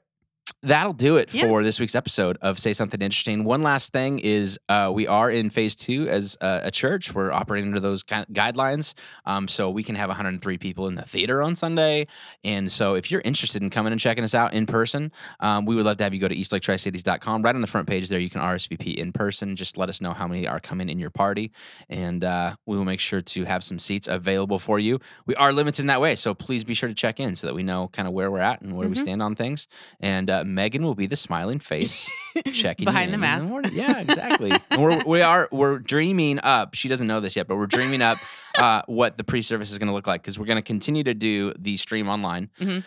That'll 0.63 0.93
do 0.93 1.15
it 1.17 1.33
Yeah. 1.33 1.47
for 1.47 1.63
this 1.63 1.79
week's 1.79 1.95
episode 1.95 2.37
of 2.41 2.57
Say 2.59 2.73
Something 2.73 3.01
Interesting. 3.01 3.43
One 3.43 3.63
last 3.63 3.91
thing 3.91 4.19
is 4.19 4.57
uh, 4.69 4.91
we 4.93 5.05
are 5.07 5.29
in 5.29 5.49
phase 5.49 5.75
two 5.75 6.07
as 6.09 6.37
a, 6.41 6.61
a 6.65 6.71
church. 6.71 7.13
We're 7.13 7.31
operating 7.31 7.69
under 7.69 7.79
those 7.79 8.03
gui- 8.03 8.25
guidelines. 8.31 8.93
Um, 9.25 9.47
so 9.47 9.69
we 9.69 9.83
can 9.83 9.95
have 9.95 10.09
103 10.09 10.57
people 10.57 10.87
in 10.87 10.95
the 10.95 11.01
theater 11.03 11.41
on 11.41 11.55
Sunday. 11.55 12.07
And 12.43 12.71
so 12.71 12.95
if 12.95 13.11
you're 13.11 13.21
interested 13.21 13.61
in 13.61 13.69
coming 13.69 13.91
and 13.91 13.99
checking 13.99 14.23
us 14.23 14.33
out 14.35 14.53
in 14.53 14.65
person, 14.65 15.11
um, 15.39 15.65
we 15.65 15.75
would 15.75 15.85
love 15.85 15.97
to 15.97 16.03
have 16.03 16.13
you 16.13 16.19
go 16.19 16.27
to 16.27 16.35
eastlaketricities.com. 16.35 17.41
Right 17.41 17.55
on 17.55 17.61
the 17.61 17.67
front 17.67 17.87
page 17.87 18.09
there, 18.09 18.19
you 18.19 18.29
can 18.29 18.41
RSVP 18.41 18.95
in 18.95 19.11
person. 19.11 19.55
Just 19.55 19.77
let 19.77 19.89
us 19.89 20.01
know 20.01 20.13
how 20.13 20.27
many 20.27 20.47
are 20.47 20.59
coming 20.59 20.89
in 20.89 20.99
your 20.99 21.09
party. 21.11 21.51
And 21.89 22.23
uh, 22.23 22.55
we 22.65 22.77
will 22.77 22.85
make 22.85 22.99
sure 22.99 23.21
to 23.21 23.43
have 23.45 23.63
some 23.63 23.79
seats 23.79 24.07
available 24.07 24.59
for 24.59 24.79
you. 24.79 24.99
We 25.25 25.35
are 25.35 25.53
limited 25.53 25.81
in 25.81 25.87
that 25.87 26.01
way. 26.01 26.15
So 26.15 26.33
please 26.33 26.63
be 26.63 26.73
sure 26.73 26.89
to 26.89 26.95
check 26.95 27.19
in 27.19 27.35
so 27.35 27.47
that 27.47 27.53
we 27.53 27.63
know 27.63 27.87
kind 27.89 28.07
of 28.07 28.13
where 28.13 28.31
we're 28.31 28.39
at 28.39 28.61
and 28.61 28.75
where 28.75 28.87
we 28.87 28.95
Mhm. 28.95 28.99
stand 28.99 29.21
on 29.21 29.35
things. 29.35 29.67
And 29.99 30.29
uh, 30.29 30.36
Megan 30.45 30.83
will 30.83 30.95
be 30.95 31.07
the 31.07 31.15
smiling 31.15 31.59
face 31.59 32.11
checking 32.53 32.85
Behind 32.85 33.13
the 33.13 33.17
mask. 33.17 33.49
morning. 33.49 33.71
Yeah, 33.73 33.99
exactly. 34.01 34.51
we're, 34.77 35.03
we 35.05 35.21
are 35.21 35.47
we're 35.51 35.79
dreaming 35.79 36.39
up. 36.41 36.73
She 36.75 36.87
doesn't 36.89 37.07
know 37.07 37.19
this 37.19 37.35
yet, 37.35 37.47
but 37.47 37.55
we're 37.57 37.65
dreaming 37.67 38.01
up 38.01 38.17
uh, 38.57 38.81
what 38.87 39.17
the 39.17 39.23
pre-service 39.23 39.71
is 39.71 39.77
going 39.77 39.87
to 39.87 39.93
look 39.93 40.07
like 40.07 40.21
because 40.21 40.37
we're 40.39 40.45
going 40.45 40.57
to 40.57 40.61
continue 40.61 41.03
to 41.03 41.13
do 41.13 41.53
the 41.57 41.77
stream 41.77 42.09
online. 42.09 42.49
Mhm. 42.59 42.83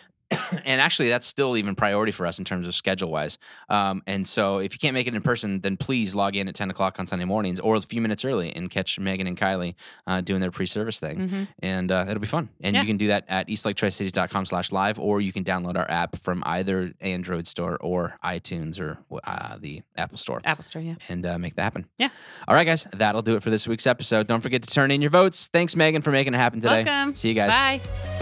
and 0.65 0.81
actually, 0.81 1.09
that's 1.09 1.27
still 1.27 1.57
even 1.57 1.75
priority 1.75 2.13
for 2.13 2.27
us 2.27 2.39
in 2.39 2.45
terms 2.45 2.67
of 2.67 2.75
schedule 2.75 3.11
wise. 3.11 3.39
Um, 3.69 4.03
and 4.07 4.27
so, 4.27 4.59
if 4.59 4.73
you 4.73 4.79
can't 4.79 4.95
make 4.95 5.07
it 5.07 5.15
in 5.15 5.23
person, 5.23 5.61
then 5.61 5.77
please 5.77 6.15
log 6.15 6.37
in 6.37 6.49
at 6.49 6.55
10 6.55 6.71
o'clock 6.71 6.99
on 6.99 7.07
Sunday 7.07 7.25
mornings 7.25 7.61
or 7.61 7.77
a 7.77 7.81
few 7.81 8.01
minutes 8.01 8.25
early 8.25 8.55
and 8.55 8.71
catch 8.71 8.99
Megan 8.99 9.27
and 9.27 9.37
Kylie 9.37 9.75
uh, 10.07 10.21
doing 10.21 10.41
their 10.41 10.51
pre 10.51 10.67
service 10.67 10.99
thing. 11.01 11.29
Mhm. 11.29 11.49
And 11.61 11.93
uh, 11.93 12.05
it'll 12.09 12.21
be 12.21 12.27
fun. 12.27 12.49
And 12.61 12.75
Yeah. 12.75 12.83
you 12.83 12.87
can 12.87 12.97
do 12.97 13.09
that 13.09 13.25
at 13.29 13.49
eastlaketricities.com 13.49 14.45
slash 14.47 14.73
live, 14.73 14.99
or 14.99 15.21
you 15.21 15.33
can 15.33 15.45
download 15.45 15.77
our 15.77 15.91
app 15.91 16.17
from 16.19 16.43
either 16.47 16.93
Android 17.01 17.47
store 17.47 17.77
or 17.81 18.19
iTunes 18.25 18.81
or 18.81 18.99
uh, 19.25 19.57
the 19.59 19.83
Apple 19.97 20.19
store 20.19 20.41
Apple 20.45 20.63
Store, 20.65 20.83
yeah. 20.83 20.95
and 21.09 21.25
uh, 21.27 21.39
make 21.39 21.55
that 21.57 21.63
happen. 21.63 21.87
Yeah. 21.99 22.09
All 22.49 22.55
right, 22.55 22.65
guys, 22.67 22.87
that'll 22.93 23.23
do 23.23 23.37
it 23.37 23.43
for 23.43 23.51
this 23.51 23.67
week's 23.69 23.87
episode. 23.87 24.27
Don't 24.27 24.41
forget 24.41 24.63
to 24.63 24.71
turn 24.71 24.91
in 24.91 25.01
your 25.01 25.11
votes. 25.11 25.49
Thanks, 25.49 25.77
Megan, 25.77 26.03
for 26.03 26.11
making 26.11 26.35
it 26.35 26.39
happen 26.39 26.61
today. 26.61 26.85
Welcome. 26.85 27.15
See 27.15 27.29
you 27.29 27.35
guys. 27.35 27.51
Bye. 27.51 28.20